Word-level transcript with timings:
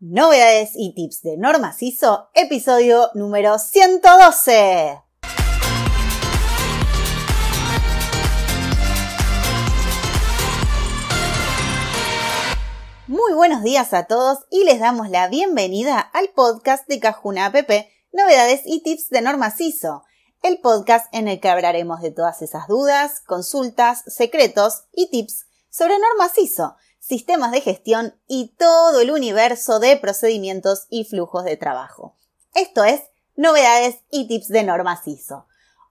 Novedades 0.00 0.74
y 0.76 0.94
tips 0.94 1.22
de 1.22 1.36
Normas 1.36 1.82
ISO, 1.82 2.28
episodio 2.32 3.10
número 3.14 3.58
112. 3.58 5.02
Muy 13.08 13.32
buenos 13.34 13.64
días 13.64 13.92
a 13.92 14.04
todos 14.04 14.46
y 14.52 14.62
les 14.62 14.78
damos 14.78 15.10
la 15.10 15.26
bienvenida 15.26 15.98
al 15.98 16.28
podcast 16.28 16.86
de 16.86 17.00
Cajuna 17.00 17.46
App, 17.46 17.56
Novedades 18.12 18.60
y 18.66 18.84
tips 18.84 19.08
de 19.08 19.20
Normas 19.20 19.60
ISO, 19.60 20.04
el 20.44 20.60
podcast 20.60 21.12
en 21.12 21.26
el 21.26 21.40
que 21.40 21.48
hablaremos 21.48 22.02
de 22.02 22.12
todas 22.12 22.40
esas 22.40 22.68
dudas, 22.68 23.20
consultas, 23.26 24.04
secretos 24.06 24.84
y 24.92 25.10
tips 25.10 25.48
sobre 25.70 25.98
Normas 25.98 26.38
ISO 26.38 26.76
sistemas 27.08 27.52
de 27.52 27.62
gestión 27.62 28.20
y 28.26 28.54
todo 28.58 29.00
el 29.00 29.10
universo 29.10 29.80
de 29.80 29.96
procedimientos 29.96 30.86
y 30.90 31.04
flujos 31.04 31.42
de 31.44 31.56
trabajo. 31.56 32.14
Esto 32.54 32.84
es 32.84 33.00
novedades 33.34 34.00
y 34.10 34.28
tips 34.28 34.48
de 34.48 34.62
normas 34.62 35.08
ISO. 35.08 35.46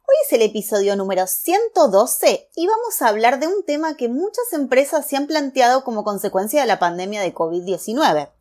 Hoy 0.10 0.16
es 0.28 0.34
el 0.34 0.44
episodio 0.44 0.96
número 0.96 1.26
112 1.26 2.52
y 2.56 2.68
vamos 2.68 3.02
a 3.02 3.08
hablar 3.08 3.40
de 3.40 3.48
un 3.48 3.66
tema 3.66 3.98
que 3.98 4.10
muchas 4.10 4.54
empresas 4.54 5.08
se 5.08 5.18
han 5.18 5.26
planteado 5.26 5.84
como 5.84 6.04
consecuencia 6.04 6.62
de 6.62 6.68
la 6.68 6.78
pandemia 6.78 7.22
de 7.22 7.34
COVID-19, 7.34 8.32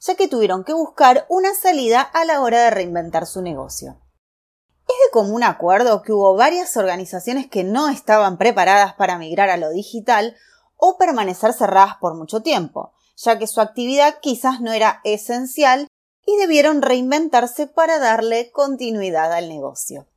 ya 0.00 0.14
que 0.14 0.26
tuvieron 0.26 0.64
que 0.64 0.72
buscar 0.72 1.26
una 1.28 1.54
salida 1.54 2.00
a 2.00 2.24
la 2.24 2.40
hora 2.40 2.62
de 2.62 2.70
reinventar 2.70 3.26
su 3.26 3.42
negocio. 3.42 4.00
Es 4.88 4.94
de 5.06 5.10
común 5.12 5.42
acuerdo 5.42 6.00
que 6.02 6.12
hubo 6.12 6.34
varias 6.34 6.78
organizaciones 6.78 7.46
que 7.46 7.62
no 7.62 7.90
estaban 7.90 8.38
preparadas 8.38 8.94
para 8.94 9.18
migrar 9.18 9.50
a 9.50 9.58
lo 9.58 9.70
digital 9.70 10.34
o 10.84 10.96
permanecer 10.96 11.52
cerradas 11.52 11.94
por 12.00 12.16
mucho 12.16 12.42
tiempo, 12.42 12.92
ya 13.16 13.38
que 13.38 13.46
su 13.46 13.60
actividad 13.60 14.18
quizás 14.20 14.60
no 14.60 14.72
era 14.72 15.00
esencial 15.04 15.86
y 16.26 16.36
debieron 16.38 16.82
reinventarse 16.82 17.68
para 17.68 18.00
darle 18.00 18.50
continuidad 18.50 19.32
al 19.32 19.48
negocio. 19.48 20.08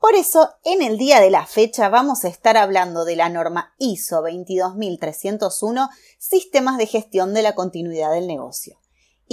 Por 0.00 0.16
eso, 0.16 0.56
en 0.64 0.82
el 0.82 0.98
día 0.98 1.20
de 1.20 1.30
la 1.30 1.46
fecha 1.46 1.88
vamos 1.88 2.24
a 2.24 2.28
estar 2.28 2.56
hablando 2.56 3.04
de 3.04 3.14
la 3.14 3.28
norma 3.28 3.74
ISO 3.78 4.22
22301, 4.22 5.88
Sistemas 6.18 6.78
de 6.78 6.86
Gestión 6.86 7.32
de 7.32 7.42
la 7.42 7.54
Continuidad 7.54 8.10
del 8.10 8.26
Negocio. 8.26 8.81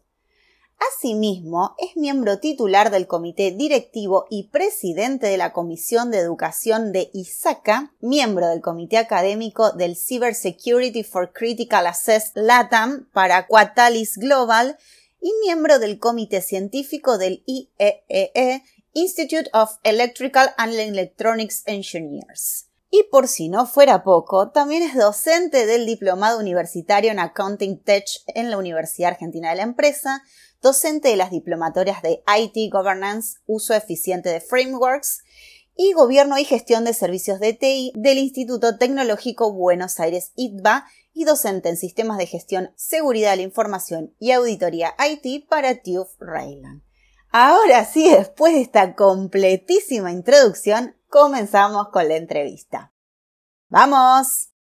Asimismo, 0.80 1.76
es 1.78 1.96
miembro 1.96 2.40
titular 2.40 2.92
del 2.92 3.08
Comité 3.08 3.52
Directivo 3.52 4.26
y 4.30 4.50
presidente 4.50 5.28
de 5.28 5.38
la 5.38 5.54
Comisión 5.54 6.12
de 6.12 6.20
Educación 6.20 6.92
de 6.92 7.10
ISACA, 7.14 7.94
miembro 8.00 8.48
del 8.48 8.62
Comité 8.62 8.98
Académico 8.98 9.72
del 9.72 9.96
Cybersecurity 9.96 11.04
for 11.04 11.34
Critical 11.34 11.88
Access 11.88 12.32
LATAM 12.36 13.10
para 13.12 13.48
Quatalis 13.48 14.18
Global 14.18 14.78
y 15.20 15.32
miembro 15.46 15.80
del 15.80 16.00
comité 16.00 16.42
científico 16.42 17.18
del 17.18 17.44
IEEE, 17.46 18.32
e, 18.34 18.62
Institute 18.94 19.50
of 19.54 19.78
Electrical 19.84 20.54
and 20.58 20.74
Electronics 20.74 21.64
Engineers. 21.66 22.68
Y 22.92 23.04
por 23.10 23.28
si 23.28 23.50
no 23.50 23.66
fuera 23.66 24.04
poco, 24.04 24.52
también 24.52 24.84
es 24.84 24.96
docente 24.96 25.66
del 25.66 25.88
Diplomado 25.88 26.40
Universitario 26.40 27.10
en 27.10 27.18
Accounting 27.18 27.82
Tech 27.82 28.06
en 28.28 28.52
la 28.52 28.58
Universidad 28.60 29.14
Argentina 29.14 29.50
de 29.50 29.56
la 29.56 29.64
Empresa, 29.64 30.22
docente 30.64 31.10
de 31.10 31.18
las 31.18 31.30
diplomatorias 31.30 32.02
de 32.02 32.24
IT 32.26 32.72
Governance, 32.72 33.38
uso 33.46 33.76
eficiente 33.76 34.30
de 34.30 34.40
frameworks 34.40 35.20
y 35.76 35.92
Gobierno 35.92 36.38
y 36.38 36.46
Gestión 36.46 36.86
de 36.86 36.94
Servicios 36.94 37.40
de 37.40 37.54
TI 37.54 37.92
del 37.96 38.18
Instituto 38.18 38.78
Tecnológico 38.78 39.52
Buenos 39.52 40.00
Aires 40.00 40.32
ITBA 40.36 40.86
y 41.14 41.26
docente 41.26 41.68
en 41.68 41.78
sistemas 41.78 42.18
de 42.18 42.28
gestión, 42.28 42.72
seguridad 42.76 43.32
de 43.32 43.38
la 43.38 43.44
información 43.44 44.16
y 44.20 44.32
auditoría 44.32 44.96
IT 44.98 45.48
para 45.50 45.82
TÜV 45.82 46.08
Rheinland. 46.20 46.82
Ahora 47.30 47.84
sí, 47.84 48.10
después 48.10 48.54
de 48.54 48.62
esta 48.62 48.96
completísima 48.96 50.12
introducción, 50.12 50.96
comenzamos 51.10 51.90
con 51.90 52.08
la 52.08 52.16
entrevista. 52.16 52.94
¡Vamos! 53.68 54.53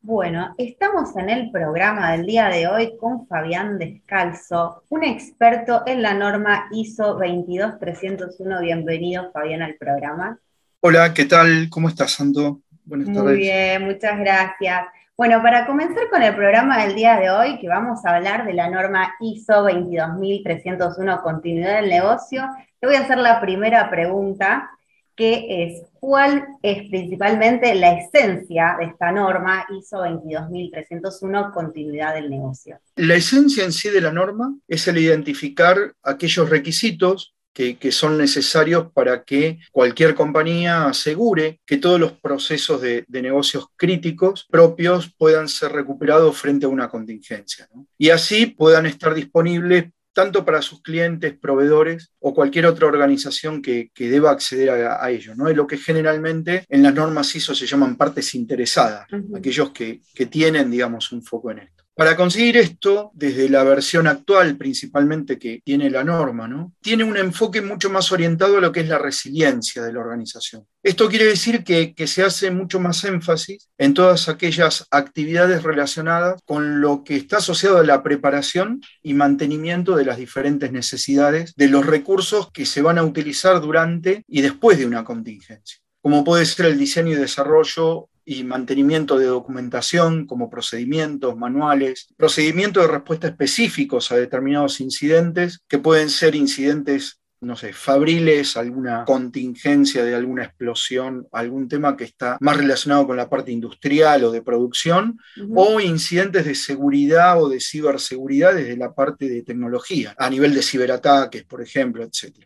Bueno, 0.00 0.54
estamos 0.58 1.16
en 1.16 1.28
el 1.28 1.50
programa 1.50 2.12
del 2.12 2.24
día 2.24 2.48
de 2.48 2.68
hoy 2.68 2.96
con 2.96 3.26
Fabián 3.26 3.78
Descalzo, 3.78 4.84
un 4.90 5.02
experto 5.02 5.82
en 5.86 6.02
la 6.02 6.14
norma 6.14 6.68
ISO 6.70 7.14
22301. 7.14 8.60
Bienvenido, 8.60 9.32
Fabián, 9.32 9.60
al 9.60 9.74
programa. 9.74 10.38
Hola, 10.80 11.12
¿qué 11.12 11.24
tal? 11.24 11.68
¿Cómo 11.68 11.88
estás, 11.88 12.12
Santo? 12.12 12.60
Muy 12.86 13.36
bien, 13.36 13.86
muchas 13.86 14.18
gracias. 14.20 14.86
Bueno, 15.16 15.42
para 15.42 15.66
comenzar 15.66 16.08
con 16.10 16.22
el 16.22 16.34
programa 16.34 16.84
del 16.84 16.94
día 16.94 17.18
de 17.18 17.30
hoy, 17.30 17.58
que 17.58 17.66
vamos 17.66 18.04
a 18.04 18.14
hablar 18.14 18.46
de 18.46 18.54
la 18.54 18.70
norma 18.70 19.16
ISO 19.20 19.62
22301, 19.62 21.22
continuidad 21.22 21.80
del 21.80 21.90
negocio, 21.90 22.48
te 22.78 22.86
voy 22.86 22.94
a 22.94 23.00
hacer 23.00 23.18
la 23.18 23.40
primera 23.40 23.90
pregunta, 23.90 24.70
es, 25.18 25.82
¿cuál 26.00 26.46
es 26.62 26.88
principalmente 26.88 27.74
la 27.74 27.98
esencia 27.98 28.76
de 28.78 28.86
esta 28.86 29.12
norma 29.12 29.66
ISO 29.78 29.98
22301, 29.98 31.52
continuidad 31.52 32.14
del 32.14 32.30
negocio? 32.30 32.78
La 32.96 33.14
esencia 33.14 33.64
en 33.64 33.72
sí 33.72 33.88
de 33.88 34.00
la 34.00 34.12
norma 34.12 34.56
es 34.66 34.86
el 34.88 34.98
identificar 34.98 35.94
aquellos 36.02 36.48
requisitos 36.48 37.34
que, 37.78 37.90
son 37.90 38.16
necesarios 38.16 38.92
para 38.92 39.24
que 39.24 39.58
cualquier 39.72 40.14
compañía 40.14 40.86
asegure 40.86 41.60
que 41.66 41.78
todos 41.78 41.98
los 41.98 42.12
procesos 42.12 42.80
de, 42.80 43.04
negocios 43.08 43.66
críticos 43.74 44.46
propios 44.48 45.12
puedan 45.18 45.48
ser 45.48 45.72
recuperados 45.72 46.36
frente 46.36 46.66
a 46.66 46.68
una 46.68 46.88
contingencia. 46.88 47.68
Y 47.96 48.10
así 48.10 48.46
puedan 48.46 48.86
estar 48.86 49.12
disponibles 49.12 49.90
tanto 50.18 50.44
para 50.44 50.62
sus 50.62 50.82
clientes, 50.82 51.38
proveedores 51.38 52.10
o 52.18 52.34
cualquier 52.34 52.66
otra 52.66 52.88
organización 52.88 53.62
que, 53.62 53.92
deba 53.94 54.32
acceder 54.32 54.70
a, 54.70 55.08
ello. 55.12 55.36
¿no? 55.36 55.46
Es 55.46 55.54
lo 55.54 55.64
que 55.64 55.76
generalmente 55.76 56.64
en 56.68 56.82
las 56.82 56.92
normas 56.92 57.32
ISO 57.36 57.54
se 57.54 57.68
llaman 57.68 57.96
partes 57.96 58.34
interesadas, 58.34 59.06
aquellos 59.32 59.70
que, 59.70 60.00
que 60.12 60.26
tienen, 60.26 60.72
digamos, 60.72 61.12
un 61.12 61.22
foco 61.22 61.52
en 61.52 61.60
esto. 61.60 61.84
Para 61.98 62.14
conseguir 62.14 62.56
esto, 62.56 63.10
desde 63.12 63.48
la 63.48 63.64
versión 63.64 64.06
actual 64.06 64.56
principalmente 64.56 65.36
que 65.36 65.60
tiene 65.64 65.90
la 65.90 66.04
norma, 66.04 66.46
¿no? 66.46 66.72
tiene 66.80 67.02
un 67.02 67.16
enfoque 67.16 67.60
mucho 67.60 67.90
más 67.90 68.12
orientado 68.12 68.56
a 68.58 68.60
lo 68.60 68.70
que 68.70 68.82
es 68.82 68.88
la 68.88 68.98
resiliencia 68.98 69.82
de 69.82 69.92
la 69.92 69.98
organización. 69.98 70.64
Esto 70.80 71.08
quiere 71.08 71.24
decir 71.24 71.64
que, 71.64 71.96
que, 71.96 72.06
se 72.06 72.22
hace 72.22 72.52
mucho 72.52 72.78
más 72.78 73.02
énfasis 73.02 73.68
en 73.78 73.94
todas 73.94 74.28
aquellas 74.28 74.86
actividades 74.92 75.64
relacionadas 75.64 76.40
con 76.44 76.80
lo 76.80 77.02
que 77.02 77.16
está 77.16 77.38
asociado 77.38 77.78
a 77.78 77.84
la 77.84 78.04
preparación 78.04 78.80
y 79.02 79.14
mantenimiento 79.14 79.96
de 79.96 80.04
las 80.04 80.18
diferentes 80.18 80.70
necesidades 80.70 81.52
de 81.56 81.66
los 81.66 81.84
recursos 81.84 82.52
que 82.52 82.64
se 82.64 82.80
van 82.80 82.98
a 82.98 83.02
utilizar 83.02 83.60
durante 83.60 84.22
y 84.28 84.42
después 84.42 84.78
de 84.78 84.86
una 84.86 85.02
contingencia, 85.02 85.80
como 86.00 86.22
puede 86.22 86.46
ser 86.46 86.66
el 86.66 86.78
diseño 86.78 87.10
y 87.10 87.16
desarrollo 87.16 88.08
y 88.30 88.44
mantenimiento 88.44 89.18
de 89.18 89.24
documentación 89.24 90.26
como 90.26 90.50
procedimientos, 90.50 91.34
manuales, 91.34 92.08
procedimientos 92.18 92.82
de 92.82 92.92
respuesta 92.92 93.28
específicos 93.28 94.12
a 94.12 94.16
determinados 94.16 94.80
incidentes 94.80 95.60
que 95.66 95.78
pueden 95.78 96.10
ser 96.10 96.34
incidentes 96.34 97.20
no 97.40 97.54
sé, 97.54 97.72
fabriles, 97.72 98.56
alguna 98.56 99.04
contingencia 99.04 100.04
de 100.04 100.14
alguna 100.14 100.42
explosión, 100.42 101.28
algún 101.30 101.68
tema 101.68 101.96
que 101.96 102.02
está 102.02 102.36
más 102.40 102.56
relacionado 102.56 103.06
con 103.06 103.16
la 103.16 103.30
parte 103.30 103.52
industrial 103.52 104.24
o 104.24 104.32
de 104.32 104.42
producción, 104.42 105.20
o 105.54 105.80
incidentes 105.80 106.46
de 106.46 106.56
seguridad 106.56 107.40
o 107.40 107.48
de 107.48 107.60
ciberseguridad 107.60 108.54
desde 108.54 108.76
la 108.76 108.92
parte 108.92 109.28
de 109.28 109.42
tecnología, 109.42 110.16
a 110.18 110.28
nivel 110.28 110.52
de 110.52 110.62
ciberataques, 110.62 111.44
por 111.44 111.62
ejemplo, 111.62 112.02
etc. 112.02 112.44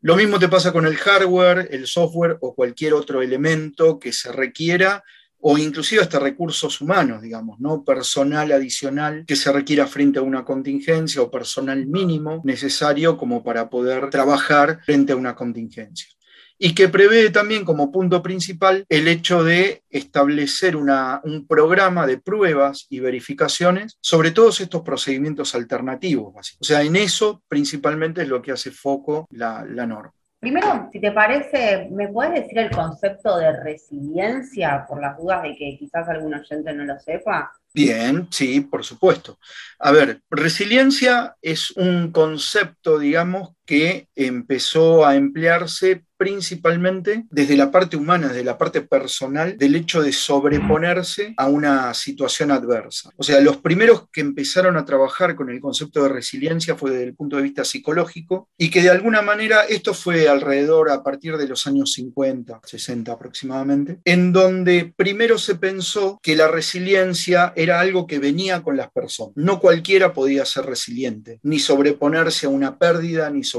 Lo 0.00 0.14
mismo 0.14 0.38
te 0.38 0.48
pasa 0.48 0.72
con 0.72 0.86
el 0.86 0.96
hardware, 0.96 1.68
el 1.72 1.86
software 1.88 2.38
o 2.40 2.54
cualquier 2.54 2.94
otro 2.94 3.20
elemento 3.20 3.98
que 3.98 4.12
se 4.12 4.30
requiera 4.30 5.02
o 5.40 5.58
inclusive 5.58 6.02
hasta 6.02 6.18
recursos 6.18 6.80
humanos, 6.80 7.22
digamos, 7.22 7.58
¿no? 7.60 7.84
Personal 7.84 8.50
adicional 8.52 9.24
que 9.26 9.36
se 9.36 9.52
requiera 9.52 9.86
frente 9.86 10.18
a 10.18 10.22
una 10.22 10.44
contingencia 10.44 11.22
o 11.22 11.30
personal 11.30 11.86
mínimo 11.86 12.42
necesario 12.44 13.16
como 13.16 13.42
para 13.42 13.68
poder 13.68 14.10
trabajar 14.10 14.80
frente 14.84 15.12
a 15.12 15.16
una 15.16 15.34
contingencia. 15.34 16.08
Y 16.58 16.74
que 16.74 16.88
prevé 16.88 17.30
también 17.30 17.64
como 17.64 17.92
punto 17.92 18.22
principal 18.22 18.84
el 18.88 19.06
hecho 19.06 19.44
de 19.44 19.82
establecer 19.90 20.76
un 20.76 21.46
programa 21.46 22.06
de 22.06 22.18
pruebas 22.18 22.86
y 22.90 23.00
verificaciones 23.00 23.96
sobre 24.00 24.32
todos 24.32 24.60
estos 24.60 24.82
procedimientos 24.82 25.54
alternativos. 25.54 26.56
O 26.58 26.64
sea, 26.64 26.82
en 26.82 26.96
eso 26.96 27.42
principalmente 27.48 28.22
es 28.22 28.28
lo 28.28 28.42
que 28.42 28.52
hace 28.52 28.70
foco 28.70 29.26
la, 29.30 29.64
la 29.64 29.86
norma. 29.86 30.12
Primero, 30.40 30.88
si 30.92 31.00
te 31.00 31.10
parece, 31.10 31.88
¿me 31.90 32.08
puedes 32.08 32.42
decir 32.42 32.58
el 32.58 32.70
concepto 32.70 33.38
de 33.38 33.60
resiliencia 33.60 34.84
por 34.88 35.00
las 35.00 35.16
dudas 35.18 35.42
de 35.42 35.56
que 35.56 35.76
quizás 35.76 36.08
algún 36.08 36.32
oyente 36.32 36.72
no 36.72 36.84
lo 36.84 36.98
sepa? 37.00 37.50
Bien, 37.74 38.28
sí, 38.30 38.60
por 38.60 38.84
supuesto. 38.84 39.38
A 39.80 39.90
ver, 39.90 40.20
resiliencia 40.30 41.34
es 41.42 41.72
un 41.72 42.12
concepto, 42.12 43.00
digamos, 43.00 43.50
que 43.68 44.08
empezó 44.16 45.04
a 45.04 45.14
emplearse 45.14 46.06
principalmente 46.16 47.26
desde 47.30 47.56
la 47.56 47.70
parte 47.70 47.96
humana, 47.96 48.28
desde 48.28 48.42
la 48.42 48.58
parte 48.58 48.80
personal, 48.80 49.56
del 49.56 49.76
hecho 49.76 50.02
de 50.02 50.12
sobreponerse 50.12 51.32
a 51.36 51.46
una 51.46 51.94
situación 51.94 52.50
adversa. 52.50 53.10
O 53.16 53.22
sea, 53.22 53.40
los 53.40 53.58
primeros 53.58 54.08
que 54.10 54.20
empezaron 54.20 54.76
a 54.76 54.84
trabajar 54.84 55.36
con 55.36 55.48
el 55.48 55.60
concepto 55.60 56.02
de 56.02 56.08
resiliencia 56.08 56.74
fue 56.74 56.90
desde 56.90 57.04
el 57.04 57.14
punto 57.14 57.36
de 57.36 57.42
vista 57.42 57.64
psicológico 57.64 58.48
y 58.58 58.68
que 58.70 58.82
de 58.82 58.90
alguna 58.90 59.22
manera 59.22 59.62
esto 59.62 59.94
fue 59.94 60.28
alrededor 60.28 60.90
a 60.90 61.04
partir 61.04 61.36
de 61.36 61.46
los 61.46 61.66
años 61.68 61.92
50, 61.92 62.60
60 62.64 63.12
aproximadamente, 63.12 64.00
en 64.04 64.32
donde 64.32 64.92
primero 64.96 65.38
se 65.38 65.54
pensó 65.54 66.18
que 66.20 66.34
la 66.34 66.48
resiliencia 66.48 67.52
era 67.54 67.78
algo 67.78 68.08
que 68.08 68.18
venía 68.18 68.62
con 68.62 68.76
las 68.76 68.90
personas. 68.90 69.34
No 69.36 69.60
cualquiera 69.60 70.12
podía 70.12 70.44
ser 70.44 70.66
resiliente, 70.66 71.38
ni 71.44 71.60
sobreponerse 71.60 72.46
a 72.46 72.50
una 72.50 72.76
pérdida, 72.76 73.30
ni 73.30 73.44
sobreponerse 73.44 73.57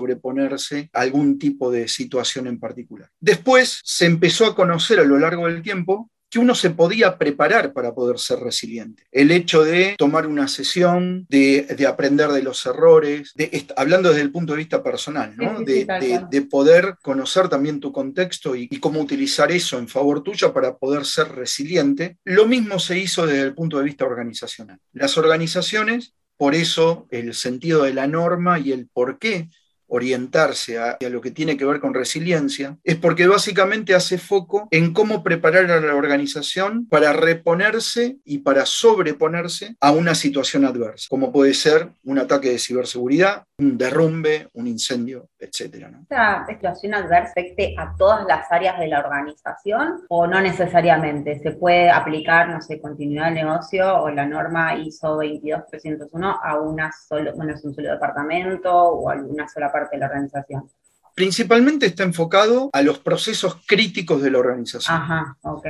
a 0.94 1.02
algún 1.02 1.38
tipo 1.38 1.72
de 1.72 1.88
situación 1.88 2.48
en 2.48 2.60
particular. 2.60 3.10
Después 3.20 3.82
se 3.84 4.06
empezó 4.06 4.46
a 4.46 4.56
conocer 4.56 5.00
a 5.00 5.04
lo 5.04 5.20
largo 5.20 5.48
del 5.48 5.62
tiempo 5.62 6.10
que 6.30 6.40
uno 6.40 6.54
se 6.54 6.70
podía 6.70 7.18
preparar 7.18 7.74
para 7.74 7.94
poder 7.94 8.20
ser 8.20 8.40
resiliente. 8.40 9.04
El 9.12 9.32
hecho 9.32 9.64
de 9.64 9.96
tomar 9.98 10.28
una 10.28 10.48
sesión, 10.48 11.26
de, 11.28 11.66
aprender 11.88 12.30
de 12.30 12.44
los 12.44 12.66
errores, 12.66 13.32
de, 13.34 13.66
hablando 13.76 14.10
desde 14.10 14.22
el 14.22 14.32
punto 14.32 14.54
de 14.54 14.60
vista 14.60 14.84
personal, 14.84 15.36
de, 15.36 16.42
poder 16.50 16.96
conocer 17.02 17.50
también 17.50 17.80
tu 17.80 17.92
contexto 17.92 18.56
y, 18.56 18.68
cómo 18.80 19.02
utilizar 19.02 19.52
eso 19.52 19.78
en 19.78 19.88
favor 19.88 20.24
tuyo 20.24 20.54
para 20.54 20.78
poder 20.78 21.06
ser 21.06 21.30
resiliente. 21.30 22.18
Lo 22.24 22.46
mismo 22.46 22.80
se 22.80 22.98
hizo 22.98 23.26
desde 23.26 23.44
el 23.44 23.56
punto 23.56 23.78
de 23.78 23.84
vista 23.84 24.06
organizacional. 24.06 24.80
Las 24.94 25.18
organizaciones, 25.18 26.14
por 26.38 26.56
eso 26.56 27.08
el 27.10 27.34
sentido 27.34 27.84
de 27.84 27.94
la 27.94 28.08
norma 28.08 28.60
y 28.60 28.72
el 28.72 28.88
por 28.88 29.20
qué 29.20 29.50
orientarse 29.90 30.78
a, 30.78 30.98
lo 31.10 31.22
que 31.22 31.32
tiene 31.32 31.58
que 31.58 31.66
ver 31.66 31.80
con 31.80 31.94
resiliencia, 31.94 32.78
es 32.84 32.96
porque 32.96 33.28
básicamente 33.28 33.96
hace 33.96 34.18
foco 34.18 34.68
en 34.72 34.94
cómo 34.94 35.24
preparar 35.24 35.70
a 35.72 35.80
la 35.80 35.96
organización 35.96 36.88
para 36.88 37.14
reponerse 37.14 38.18
y 38.24 38.40
para 38.40 38.66
sobreponerse 38.66 39.76
a 39.80 39.92
una 39.92 40.16
situación 40.16 40.66
adversa, 40.66 41.08
como 41.10 41.32
puede 41.32 41.54
ser 41.54 41.90
un 42.04 42.20
ataque 42.20 42.52
de 42.52 42.60
ciberseguridad, 42.60 43.44
un 43.58 43.78
derrumbe, 43.78 44.48
un 44.54 44.68
incendio, 44.68 45.28
etc. 45.40 45.88
¿Esta 46.02 46.46
situación 46.48 46.94
adversa 46.94 47.32
afecte 47.32 47.76
a 47.78 47.94
todas 47.98 48.26
las 48.28 48.52
áreas 48.52 48.80
de 48.80 48.88
la 48.88 49.00
organización 49.00 50.02
o 50.10 50.28
no 50.28 50.42
necesariamente? 50.42 51.40
¿Se 51.40 51.52
puede 51.52 51.90
aplicar, 51.90 52.50
no 52.50 52.62
sé, 52.62 52.80
continuidad 52.80 53.26
de 53.26 53.44
negocio 53.44 54.02
o 54.02 54.10
la 54.10 54.26
norma 54.26 54.76
ISO 54.76 55.16
22301 55.16 56.40
a 56.42 56.60
una 56.60 56.92
solo, 56.92 57.36
bueno, 57.36 57.54
un 57.62 57.74
solo 57.74 57.92
departamento 57.92 58.74
o 58.74 59.10
a 59.10 59.16
una 59.16 59.48
sola 59.48 59.72
parte? 59.72 59.79
De 59.92 59.98
la 59.98 60.08
organización? 60.08 60.70
Principalmente 61.16 61.86
está 61.86 62.04
enfocado 62.04 62.70
a 62.74 62.82
los 62.82 63.00
procesos 63.00 63.62
críticos 63.68 64.22
de 64.22 64.32
la 64.32 64.40
organización. 64.40 64.96
Ajá, 64.96 65.38
ok 65.44 65.66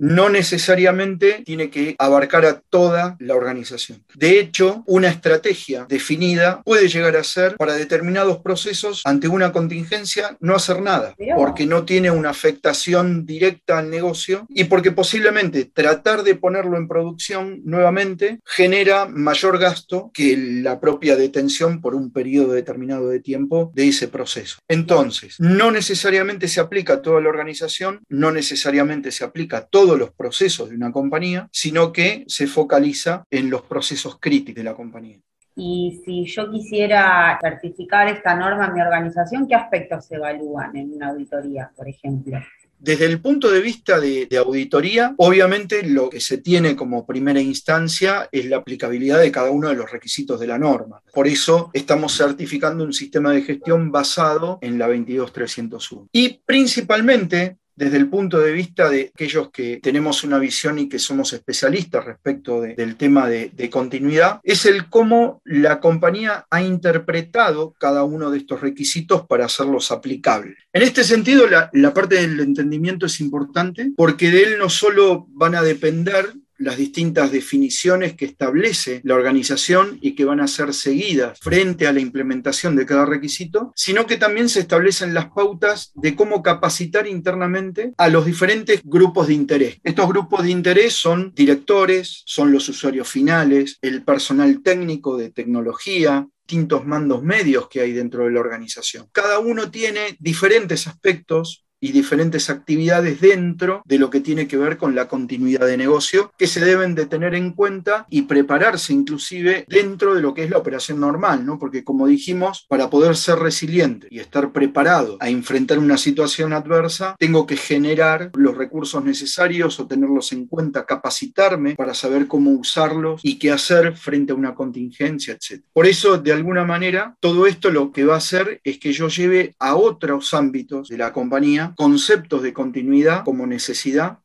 no 0.00 0.30
necesariamente 0.30 1.42
tiene 1.44 1.70
que 1.70 1.94
abarcar 1.98 2.46
a 2.46 2.60
toda 2.60 3.16
la 3.20 3.34
organización. 3.34 4.02
De 4.14 4.40
hecho, 4.40 4.82
una 4.86 5.08
estrategia 5.08 5.86
definida 5.88 6.62
puede 6.64 6.88
llegar 6.88 7.16
a 7.16 7.24
ser 7.24 7.56
para 7.56 7.74
determinados 7.74 8.38
procesos 8.38 9.02
ante 9.04 9.28
una 9.28 9.52
contingencia 9.52 10.36
no 10.40 10.54
hacer 10.54 10.80
nada, 10.80 11.14
porque 11.36 11.66
no 11.66 11.84
tiene 11.84 12.10
una 12.10 12.30
afectación 12.30 13.26
directa 13.26 13.78
al 13.78 13.90
negocio 13.90 14.46
y 14.48 14.64
porque 14.64 14.90
posiblemente 14.90 15.66
tratar 15.66 16.22
de 16.22 16.34
ponerlo 16.34 16.76
en 16.78 16.88
producción 16.88 17.60
nuevamente 17.64 18.40
genera 18.44 19.06
mayor 19.06 19.58
gasto 19.58 20.10
que 20.14 20.36
la 20.36 20.80
propia 20.80 21.16
detención 21.16 21.80
por 21.82 21.94
un 21.94 22.10
periodo 22.10 22.52
determinado 22.52 23.08
de 23.08 23.20
tiempo 23.20 23.70
de 23.74 23.88
ese 23.88 24.08
proceso. 24.08 24.58
Entonces, 24.66 25.36
no 25.38 25.70
necesariamente 25.70 26.48
se 26.48 26.60
aplica 26.60 26.94
a 26.94 27.02
toda 27.02 27.20
la 27.20 27.28
organización, 27.28 28.00
no 28.08 28.32
necesariamente 28.32 29.12
se 29.12 29.24
aplica 29.24 29.58
a 29.58 29.66
todo 29.66 29.89
los 29.96 30.10
procesos 30.12 30.70
de 30.70 30.76
una 30.76 30.92
compañía, 30.92 31.48
sino 31.52 31.92
que 31.92 32.24
se 32.26 32.46
focaliza 32.46 33.24
en 33.30 33.50
los 33.50 33.62
procesos 33.62 34.18
críticos 34.20 34.56
de 34.56 34.64
la 34.64 34.74
compañía. 34.74 35.18
Y 35.56 36.00
si 36.04 36.24
yo 36.24 36.50
quisiera 36.50 37.38
certificar 37.40 38.08
esta 38.08 38.34
norma 38.34 38.66
en 38.66 38.74
mi 38.74 38.80
organización, 38.80 39.46
¿qué 39.46 39.54
aspectos 39.54 40.06
se 40.06 40.14
evalúan 40.14 40.76
en 40.76 40.92
una 40.94 41.08
auditoría, 41.08 41.70
por 41.76 41.88
ejemplo? 41.88 42.38
Desde 42.80 43.04
el 43.04 43.20
punto 43.20 43.50
de 43.50 43.60
vista 43.60 44.00
de, 44.00 44.26
auditoría, 44.38 45.14
obviamente 45.18 45.86
lo 45.86 46.08
que 46.08 46.18
se 46.18 46.38
tiene 46.38 46.74
como 46.74 47.04
primera 47.04 47.38
instancia 47.38 48.26
es 48.32 48.46
la 48.46 48.56
aplicabilidad 48.56 49.20
de 49.20 49.30
cada 49.30 49.50
uno 49.50 49.68
de 49.68 49.74
los 49.74 49.92
requisitos 49.92 50.40
de 50.40 50.46
la 50.46 50.58
norma. 50.58 51.02
Por 51.12 51.28
eso 51.28 51.70
estamos 51.74 52.16
certificando 52.16 52.82
un 52.82 52.94
sistema 52.94 53.32
de 53.32 53.42
gestión 53.42 53.92
basado 53.92 54.58
en 54.62 54.78
la 54.78 54.86
22301. 54.88 56.08
Y 56.10 56.40
principalmente 56.46 57.58
desde 57.80 57.96
el 57.96 58.10
punto 58.10 58.38
de 58.38 58.52
vista 58.52 58.90
de 58.90 59.10
aquellos 59.14 59.50
que 59.50 59.80
tenemos 59.82 60.22
una 60.22 60.38
visión 60.38 60.78
y 60.78 60.86
que 60.86 60.98
somos 60.98 61.32
especialistas 61.32 62.04
respecto 62.04 62.60
del 62.60 62.96
tema 62.96 63.26
de, 63.26 63.70
continuidad, 63.70 64.38
es 64.42 64.66
el 64.66 64.90
cómo 64.90 65.40
la 65.46 65.80
compañía 65.80 66.44
ha 66.50 66.60
interpretado 66.60 67.72
cada 67.78 68.04
uno 68.04 68.30
de 68.30 68.36
estos 68.36 68.60
requisitos 68.60 69.26
para 69.26 69.46
hacerlos 69.46 69.90
aplicables. 69.92 70.58
En 70.74 70.82
este 70.82 71.04
sentido, 71.04 71.46
la, 71.46 71.94
parte 71.94 72.16
del 72.16 72.38
entendimiento 72.40 73.06
es 73.06 73.18
importante 73.18 73.92
porque 73.96 74.30
de 74.30 74.42
él 74.42 74.58
no 74.58 74.68
solo 74.68 75.26
van 75.30 75.54
a 75.54 75.62
depender 75.62 76.34
las 76.60 76.76
distintas 76.76 77.32
definiciones 77.32 78.14
que 78.14 78.26
establece 78.26 79.00
la 79.02 79.14
organización 79.14 79.98
y 80.00 80.14
que 80.14 80.26
van 80.26 80.40
a 80.40 80.46
ser 80.46 80.74
seguidas 80.74 81.38
frente 81.40 81.86
a 81.86 81.92
la 81.92 82.00
implementación 82.00 82.76
de 82.76 82.86
cada 82.86 83.06
requisito, 83.06 83.72
sino 83.74 84.06
que 84.06 84.18
también 84.18 84.48
se 84.48 84.60
establecen 84.60 85.14
las 85.14 85.30
pautas 85.30 85.92
de 85.94 86.14
cómo 86.14 86.42
capacitar 86.42 87.06
internamente 87.06 87.92
a 87.96 88.08
los 88.08 88.26
diferentes 88.26 88.82
grupos 88.84 89.28
de 89.28 89.34
interés. 89.34 89.78
Estos 89.82 90.06
grupos 90.06 90.42
de 90.44 90.50
interés 90.50 90.92
son 90.92 91.32
directores, 91.34 92.22
son 92.26 92.52
los 92.52 92.68
usuarios 92.68 93.08
finales, 93.08 93.78
el 93.80 94.04
personal 94.04 94.62
técnico 94.62 95.16
de 95.16 95.30
tecnología, 95.30 96.28
distintos 96.46 96.84
mandos 96.84 97.22
medios 97.22 97.68
que 97.68 97.80
hay 97.80 97.92
dentro 97.92 98.24
de 98.24 98.32
la 98.32 98.40
organización. 98.40 99.06
Cada 99.12 99.38
uno 99.38 99.70
tiene 99.70 100.16
diferentes 100.18 100.86
aspectos 100.88 101.64
y 101.80 101.92
diferentes 101.92 102.50
actividades 102.50 103.20
dentro 103.20 103.82
de 103.84 103.98
lo 103.98 104.10
que 104.10 104.20
tiene 104.20 104.46
que 104.46 104.56
ver 104.56 104.76
con 104.76 104.94
la 104.94 105.08
continuidad 105.08 105.66
de 105.66 105.76
negocio 105.76 106.32
que 106.36 106.46
se 106.46 106.64
deben 106.64 106.94
de 106.94 107.06
tener 107.06 107.34
en 107.34 107.52
cuenta 107.52 108.06
y 108.10 108.22
prepararse 108.22 108.92
inclusive 108.92 109.64
dentro 109.68 110.14
de 110.14 110.22
lo 110.22 110.34
que 110.34 110.44
es 110.44 110.50
la 110.50 110.58
operación 110.58 111.00
normal, 111.00 111.44
¿no? 111.44 111.58
Porque 111.58 111.84
como 111.84 112.06
dijimos, 112.06 112.66
para 112.68 112.90
poder 112.90 113.16
ser 113.16 113.38
resiliente 113.38 114.08
y 114.10 114.20
estar 114.20 114.52
preparado 114.52 115.16
a 115.20 115.28
enfrentar 115.28 115.78
una 115.78 115.96
situación 115.96 116.52
adversa, 116.52 117.16
tengo 117.18 117.46
que 117.46 117.56
generar 117.56 118.30
los 118.34 118.56
recursos 118.56 119.04
necesarios 119.04 119.80
o 119.80 119.86
tenerlos 119.86 120.32
en 120.32 120.46
cuenta, 120.46 120.84
capacitarme 120.84 121.74
para 121.76 121.94
saber 121.94 122.26
cómo 122.26 122.50
usarlos 122.50 123.20
y 123.24 123.38
qué 123.38 123.50
hacer 123.50 123.96
frente 123.96 124.32
a 124.32 124.36
una 124.36 124.54
contingencia, 124.54 125.34
etc. 125.34 125.62
Por 125.72 125.86
eso, 125.86 126.18
de 126.18 126.32
alguna 126.32 126.64
manera, 126.64 127.16
todo 127.20 127.46
esto 127.46 127.70
lo 127.70 127.92
que 127.92 128.04
va 128.04 128.14
a 128.14 128.18
hacer 128.18 128.60
es 128.64 128.78
que 128.78 128.92
yo 128.92 129.08
lleve 129.08 129.54
a 129.58 129.76
otros 129.76 130.34
ámbitos 130.34 130.88
de 130.88 130.98
la 130.98 131.12
compañía 131.12 131.69
conceptos 131.76 132.42
de 132.42 132.52
continuidad 132.52 133.24
como 133.24 133.46
necesidad 133.46 134.18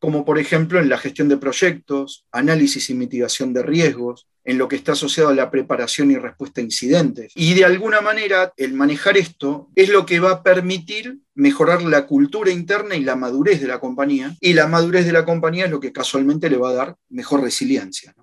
como 0.00 0.24
por 0.24 0.38
ejemplo 0.38 0.80
en 0.80 0.88
la 0.88 0.98
gestión 0.98 1.28
de 1.28 1.36
proyectos, 1.36 2.26
análisis 2.32 2.88
y 2.90 2.94
mitigación 2.94 3.52
de 3.52 3.62
riesgos, 3.62 4.26
en 4.44 4.56
lo 4.56 4.66
que 4.66 4.76
está 4.76 4.92
asociado 4.92 5.28
a 5.28 5.34
la 5.34 5.50
preparación 5.50 6.10
y 6.10 6.16
respuesta 6.16 6.60
a 6.60 6.64
incidentes. 6.64 7.32
Y 7.36 7.52
de 7.52 7.66
alguna 7.66 8.00
manera 8.00 8.52
el 8.56 8.72
manejar 8.72 9.18
esto 9.18 9.68
es 9.76 9.90
lo 9.90 10.06
que 10.06 10.18
va 10.18 10.30
a 10.30 10.42
permitir 10.42 11.18
mejorar 11.34 11.82
la 11.82 12.06
cultura 12.06 12.50
interna 12.50 12.94
y 12.96 13.04
la 13.04 13.14
madurez 13.14 13.60
de 13.60 13.68
la 13.68 13.78
compañía. 13.78 14.34
Y 14.40 14.54
la 14.54 14.66
madurez 14.66 15.04
de 15.04 15.12
la 15.12 15.26
compañía 15.26 15.66
es 15.66 15.70
lo 15.70 15.78
que 15.78 15.92
casualmente 15.92 16.48
le 16.48 16.56
va 16.56 16.70
a 16.70 16.74
dar 16.74 16.96
mejor 17.10 17.42
resiliencia. 17.42 18.14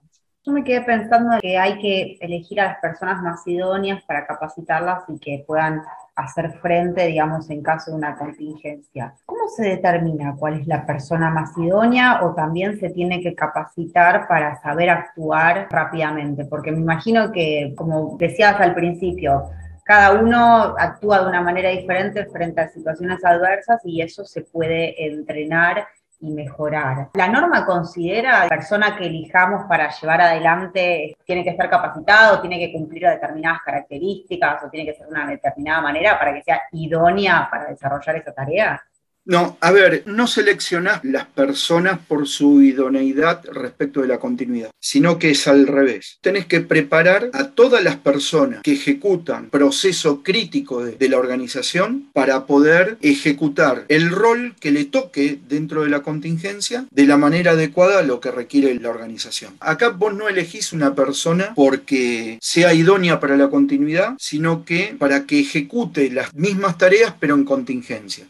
Yo 0.44 0.54
me 0.54 0.64
quedé 0.64 0.82
pensando 0.82 1.38
que 1.40 1.58
hay 1.58 1.78
que 1.80 2.18
elegir 2.22 2.60
a 2.62 2.70
las 2.70 2.80
personas 2.80 3.22
más 3.22 3.46
idóneas 3.46 4.04
para 4.06 4.26
capacitarlas 4.26 5.04
y 5.10 5.20
que 5.20 5.44
puedan 5.46 5.84
hacer 6.18 6.52
frente, 6.60 7.06
digamos, 7.06 7.50
en 7.50 7.62
caso 7.62 7.92
de 7.92 7.98
una 7.98 8.18
contingencia. 8.18 9.14
¿Cómo 9.26 9.48
se 9.56 9.64
determina 9.64 10.36
cuál 10.36 10.60
es 10.60 10.68
la 10.68 10.86
persona 10.86 11.30
más 11.30 11.56
idónea 11.58 12.24
o 12.24 12.34
también 12.34 12.80
se 12.80 12.90
tiene 12.90 13.22
que 13.22 13.36
capacitar 13.36 14.28
para 14.28 14.60
saber 14.62 14.90
actuar 14.90 15.68
rápidamente? 15.70 16.46
Porque 16.46 16.72
me 16.72 16.80
imagino 16.80 17.32
que, 17.32 17.74
como 17.78 18.18
decías 18.18 18.60
al 18.60 18.74
principio, 18.74 19.44
cada 19.84 20.20
uno 20.20 20.76
actúa 20.78 21.22
de 21.22 21.30
una 21.30 21.42
manera 21.42 21.70
diferente 21.70 22.26
frente 22.26 22.62
a 22.62 22.68
situaciones 22.68 23.24
adversas 23.24 23.80
y 23.86 24.02
eso 24.02 24.26
se 24.26 24.42
puede 24.42 25.08
entrenar 25.08 25.88
y 26.20 26.32
mejorar. 26.32 27.10
¿La 27.14 27.28
norma 27.28 27.66
considera 27.66 28.44
la 28.44 28.50
persona 28.50 28.96
que 28.98 29.06
elijamos 29.06 29.66
para 29.66 29.90
llevar 29.90 30.22
adelante 30.22 31.16
tiene 31.26 31.44
que 31.44 31.52
estar 31.52 31.70
capacitado, 31.70 32.42
tiene 32.42 32.60
que 32.60 32.74
cumplir 32.74 33.04
determinadas 33.08 33.62
características 33.62 34.64
o 34.64 34.70
tiene 34.70 34.86
que 34.92 34.98
ser 34.98 35.08
de 35.08 35.14
una 35.14 35.28
determinada 35.28 35.82
manera 35.82 36.18
para 36.18 36.34
que 36.34 36.42
sea 36.42 36.62
idónea 36.72 37.48
para 37.52 37.66
desarrollar 37.66 38.16
esa 38.16 38.34
tarea? 38.34 38.82
No, 39.28 39.58
a 39.60 39.72
ver, 39.72 40.04
no 40.06 40.26
seleccionás 40.26 41.04
las 41.04 41.26
personas 41.26 42.00
por 42.08 42.30
su 42.30 42.62
idoneidad 42.62 43.44
respecto 43.52 44.00
de 44.00 44.08
la 44.08 44.20
continuidad, 44.20 44.72
sino 44.80 45.20
que 45.20 45.32
es 45.32 45.50
al 45.50 45.68
revés. 45.68 46.18
Tenés 46.22 46.46
que 46.46 46.62
preparar 46.62 47.30
a 47.34 47.50
todas 47.50 47.84
las 47.84 47.98
personas 47.98 48.62
que 48.64 48.72
ejecutan 48.72 49.50
proceso 49.50 50.24
crítico 50.24 50.82
de, 50.86 50.94
de, 50.94 51.10
la 51.10 51.18
organización 51.18 52.08
para 52.14 52.46
poder 52.46 52.98
ejecutar 53.02 53.84
el 53.90 54.12
rol 54.12 54.56
que 54.62 54.72
le 54.72 54.86
toque 54.86 55.38
dentro 55.50 55.84
de 55.84 55.90
la 55.90 56.04
contingencia 56.04 56.86
de 56.90 57.06
la 57.06 57.18
manera 57.18 57.52
adecuada 57.52 58.00
a 58.00 58.04
lo 58.04 58.22
que 58.22 58.32
requiere 58.32 58.76
la 58.76 58.92
organización. 58.92 59.58
Acá 59.60 59.90
vos 59.90 60.14
no 60.14 60.30
elegís 60.30 60.72
una 60.72 60.96
persona 60.96 61.52
porque 61.54 62.40
sea 62.42 62.74
idónea 62.74 63.20
para 63.20 63.36
la 63.36 63.50
continuidad, 63.50 64.16
sino 64.20 64.64
que 64.64 64.96
para 64.98 65.26
que 65.26 65.42
ejecute 65.42 66.10
las 66.12 66.34
mismas 66.34 66.78
tareas 66.78 67.14
pero 67.20 67.36
en 67.36 67.44
contingencia 67.44 68.26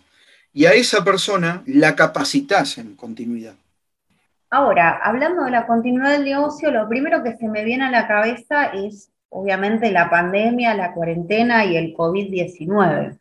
y 0.58 0.66
a 0.66 0.72
esa 0.72 1.04
persona 1.04 1.62
la 1.68 1.96
capacitas 1.96 2.80
en 2.80 2.96
continuidad. 2.96 3.54
Ahora, 4.50 5.00
hablando 5.04 5.44
de 5.44 5.52
la 5.52 5.68
continuidad 5.68 6.14
del 6.14 6.24
negocio, 6.24 6.72
lo 6.72 6.90
primero 6.90 7.22
que 7.22 7.38
se 7.38 7.48
me 7.48 7.64
viene 7.64 7.86
a 7.86 7.92
la 7.92 8.08
cabeza 8.08 8.66
es 8.74 9.12
obviamente 9.30 9.92
la 9.92 10.10
pandemia, 10.10 10.74
la 10.74 10.94
cuarentena 10.94 11.64
y 11.64 11.78
el 11.78 11.94
COVID-19. 11.94 13.20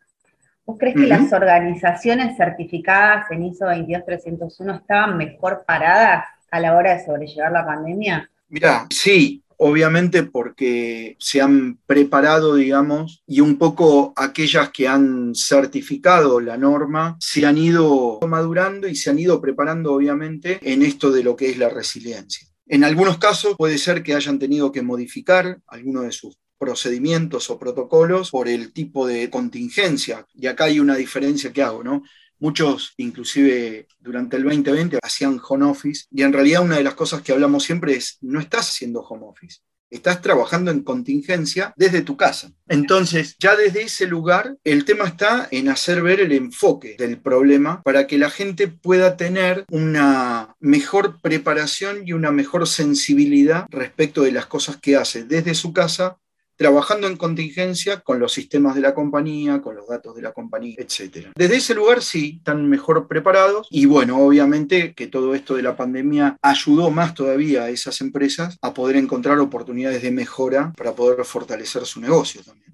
¿Vos 0.65 0.79
crees 0.79 0.97
que 0.97 1.07
las 1.07 1.31
organizaciones 1.31 2.39
certificadas 2.39 3.31
en 3.31 3.45
ISO 3.45 3.67
22301 3.67 4.75
estaban 4.75 5.19
mejor 5.19 5.63
paradas 5.67 6.25
a 6.51 6.59
la 6.59 6.75
hora 6.75 6.95
de 6.95 7.05
sobrellevar 7.05 7.53
la 7.53 7.67
pandemia? 7.67 8.31
Mira, 8.49 8.87
sí, 8.89 9.43
obviamente 9.59 10.23
porque 10.23 11.17
se 11.19 11.41
han 11.41 11.79
preparado, 11.87 12.55
digamos, 12.55 13.23
y 13.27 13.41
un 13.41 13.59
poco 13.59 14.13
aquellas 14.17 14.71
que 14.71 14.89
han 14.89 15.35
certificado 15.35 16.41
la 16.41 16.57
norma 16.57 17.17
se 17.21 17.47
han 17.47 17.59
ido 17.59 18.19
madurando 18.27 18.89
y 18.89 18.97
se 18.97 19.11
han 19.11 19.19
ido 19.19 19.41
preparando, 19.41 19.93
obviamente, 19.93 20.59
en 20.63 20.83
esto 20.83 21.11
de 21.11 21.23
lo 21.23 21.37
que 21.37 21.51
es 21.51 21.59
la 21.59 21.69
resiliencia. 21.69 22.47
En 22.67 22.85
algunos 22.85 23.19
casos 23.19 23.55
puede 23.57 23.79
ser 23.79 24.03
que 24.03 24.15
hayan 24.15 24.39
tenido 24.39 24.73
que 24.73 24.83
modificar 24.83 25.61
algunos 25.69 26.05
de 26.05 26.13
sus 26.13 26.37
procedimientos 26.59 27.51
o 27.51 27.59
protocolos 27.59 28.31
por 28.31 28.49
el 28.49 28.73
tipo 28.73 29.07
de 29.07 29.31
contingencia. 29.31 30.27
Y 30.35 30.47
acá 30.47 30.65
hay 30.65 30.81
una 30.81 30.97
diferencia 30.97 31.53
que 31.53 31.63
hago, 31.63 31.85
¿no? 31.85 32.03
Muchos, 32.39 32.95
inclusive 32.99 33.89
durante 33.99 34.37
el 34.37 34.45
2020, 34.45 34.99
hacían 35.03 35.41
home 35.47 35.67
office 35.67 36.05
y 36.11 36.23
en 36.23 36.33
realidad 36.33 36.63
una 36.63 36.77
de 36.77 36.85
las 36.85 36.95
cosas 36.95 37.23
que 37.23 37.33
hablamos 37.33 37.65
siempre 37.65 37.95
es, 37.95 38.19
no 38.21 38.41
estás 38.41 38.69
haciendo 38.69 39.01
home 39.01 39.27
office, 39.27 39.61
estás 39.91 40.21
trabajando 40.21 40.71
en 40.71 40.83
contingencia 40.83 41.73
desde 41.77 42.03
tu 42.03 42.17
casa. 42.17 42.51
Entonces, 42.69 43.37
ya 43.39 43.57
desde 43.57 43.83
ese 43.83 44.07
lugar, 44.07 44.57
el 44.65 44.85
tema 44.85 45.05
está 45.05 45.49
en 45.51 45.69
hacer 45.69 46.03
ver 46.03 46.21
el 46.21 46.33
enfoque 46.33 46.97
del 46.99 47.19
problema 47.19 47.83
para 47.83 48.07
que 48.07 48.19
la 48.19 48.31
gente 48.31 48.69
pueda 48.69 49.17
tener 49.17 49.65
una 49.71 50.57
mejor 50.61 51.21
preparación 51.21 52.07
y 52.07 52.13
una 52.13 52.33
mejor 52.33 52.67
sensibilidad 52.67 53.67
respecto 53.71 54.23
de 54.23 54.33
las 54.33 54.47
cosas 54.47 54.77
que 54.77 54.97
hace 54.97 55.25
desde 55.25 55.55
su 55.55 55.73
casa 55.73 56.19
trabajando 56.57 57.07
en 57.07 57.17
contingencia 57.17 58.01
con 58.01 58.19
los 58.19 58.33
sistemas 58.33 58.75
de 58.75 58.81
la 58.81 58.95
compañía, 58.95 59.61
con 59.61 59.77
los 59.77 59.87
datos 59.87 60.17
de 60.17 60.23
la 60.23 60.33
compañía, 60.33 60.77
etc. 60.79 61.29
Desde 61.35 61.57
ese 61.57 61.75
lugar 61.75 62.03
sí, 62.03 62.37
están 62.39 62.69
mejor 62.69 63.07
preparados 63.07 63.69
y 63.71 63.87
bueno, 63.87 64.19
obviamente 64.19 64.95
que 64.95 65.07
todo 65.07 65.35
esto 65.35 65.55
de 65.55 65.63
la 65.63 65.77
pandemia 65.77 66.37
ayudó 66.43 66.91
más 66.91 67.15
todavía 67.15 67.65
a 67.65 67.69
esas 67.69 68.01
empresas 68.01 68.59
a 68.63 68.73
poder 68.75 68.97
encontrar 68.97 69.39
oportunidades 69.39 70.03
de 70.03 70.11
mejora 70.11 70.73
para 70.77 70.93
poder 70.93 71.25
fortalecer 71.25 71.85
su 71.85 72.01
negocio 72.01 72.43
también. 72.43 72.67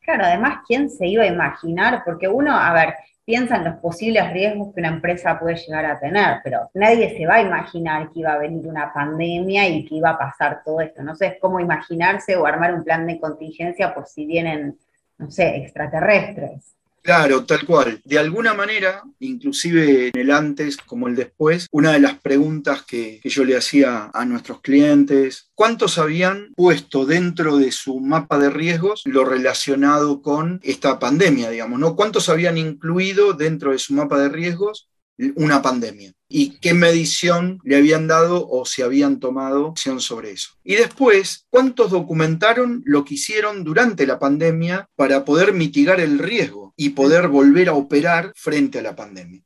Claro, 0.00 0.24
además, 0.24 0.64
¿quién 0.66 0.90
se 0.90 1.06
iba 1.06 1.22
a 1.22 1.28
imaginar? 1.28 2.02
Porque 2.04 2.26
uno, 2.26 2.58
a 2.58 2.72
ver, 2.72 2.94
piensa 3.30 3.58
en 3.58 3.64
los 3.64 3.76
posibles 3.76 4.28
riesgos 4.32 4.74
que 4.74 4.80
una 4.80 4.88
empresa 4.88 5.38
puede 5.38 5.54
llegar 5.54 5.86
a 5.86 6.00
tener, 6.00 6.38
pero 6.42 6.68
nadie 6.74 7.16
se 7.16 7.26
va 7.26 7.36
a 7.36 7.42
imaginar 7.42 8.10
que 8.10 8.18
iba 8.18 8.32
a 8.32 8.38
venir 8.38 8.66
una 8.66 8.92
pandemia 8.92 9.68
y 9.68 9.84
que 9.84 9.94
iba 9.94 10.10
a 10.10 10.18
pasar 10.18 10.62
todo 10.64 10.80
esto. 10.80 11.00
No 11.04 11.14
sé, 11.14 11.26
es 11.26 11.34
cómo 11.40 11.60
imaginarse 11.60 12.34
o 12.34 12.44
armar 12.44 12.74
un 12.74 12.82
plan 12.82 13.06
de 13.06 13.20
contingencia 13.20 13.94
por 13.94 14.08
si 14.08 14.26
vienen, 14.26 14.76
no 15.16 15.30
sé, 15.30 15.58
extraterrestres. 15.58 16.74
Claro, 17.02 17.44
tal 17.46 17.64
cual. 17.64 18.00
De 18.04 18.18
alguna 18.18 18.52
manera, 18.52 19.02
inclusive 19.20 20.08
en 20.08 20.20
el 20.20 20.30
antes 20.30 20.76
como 20.76 21.08
el 21.08 21.16
después, 21.16 21.66
una 21.70 21.92
de 21.92 22.00
las 22.00 22.18
preguntas 22.18 22.82
que, 22.82 23.20
yo 23.24 23.44
le 23.44 23.56
hacía 23.56 24.10
a 24.12 24.24
nuestros 24.24 24.60
clientes, 24.60 25.50
¿cuántos 25.54 25.98
habían 25.98 26.52
puesto 26.56 27.06
dentro 27.06 27.56
de 27.56 27.72
su 27.72 28.00
mapa 28.00 28.38
de 28.38 28.50
riesgos 28.50 29.02
lo 29.06 29.24
relacionado 29.24 30.20
con 30.20 30.60
esta 30.62 30.98
pandemia, 30.98 31.50
digamos, 31.50 31.78
¿no? 31.78 31.96
¿Cuántos 31.96 32.28
habían 32.28 32.58
incluido 32.58 33.32
dentro 33.32 33.72
de 33.72 33.78
su 33.78 33.94
mapa 33.94 34.18
de 34.18 34.28
riesgos 34.28 34.90
una 35.34 35.62
pandemia 35.62 36.12
y 36.28 36.58
qué 36.60 36.74
medición 36.74 37.60
le 37.64 37.76
habían 37.76 38.06
dado 38.06 38.48
o 38.48 38.64
si 38.64 38.82
habían 38.82 39.20
tomado 39.20 39.68
acción 39.68 40.00
sobre 40.00 40.30
eso. 40.30 40.50
Y 40.64 40.76
después, 40.76 41.46
¿cuántos 41.50 41.90
documentaron 41.90 42.82
lo 42.86 43.04
que 43.04 43.14
hicieron 43.14 43.64
durante 43.64 44.06
la 44.06 44.18
pandemia 44.18 44.88
para 44.96 45.24
poder 45.24 45.52
mitigar 45.52 46.00
el 46.00 46.18
riesgo 46.18 46.69
y 46.80 46.90
poder 46.90 47.28
volver 47.28 47.68
a 47.68 47.74
operar 47.74 48.32
frente 48.34 48.78
a 48.78 48.82
la 48.82 48.96
pandemia? 48.96 49.42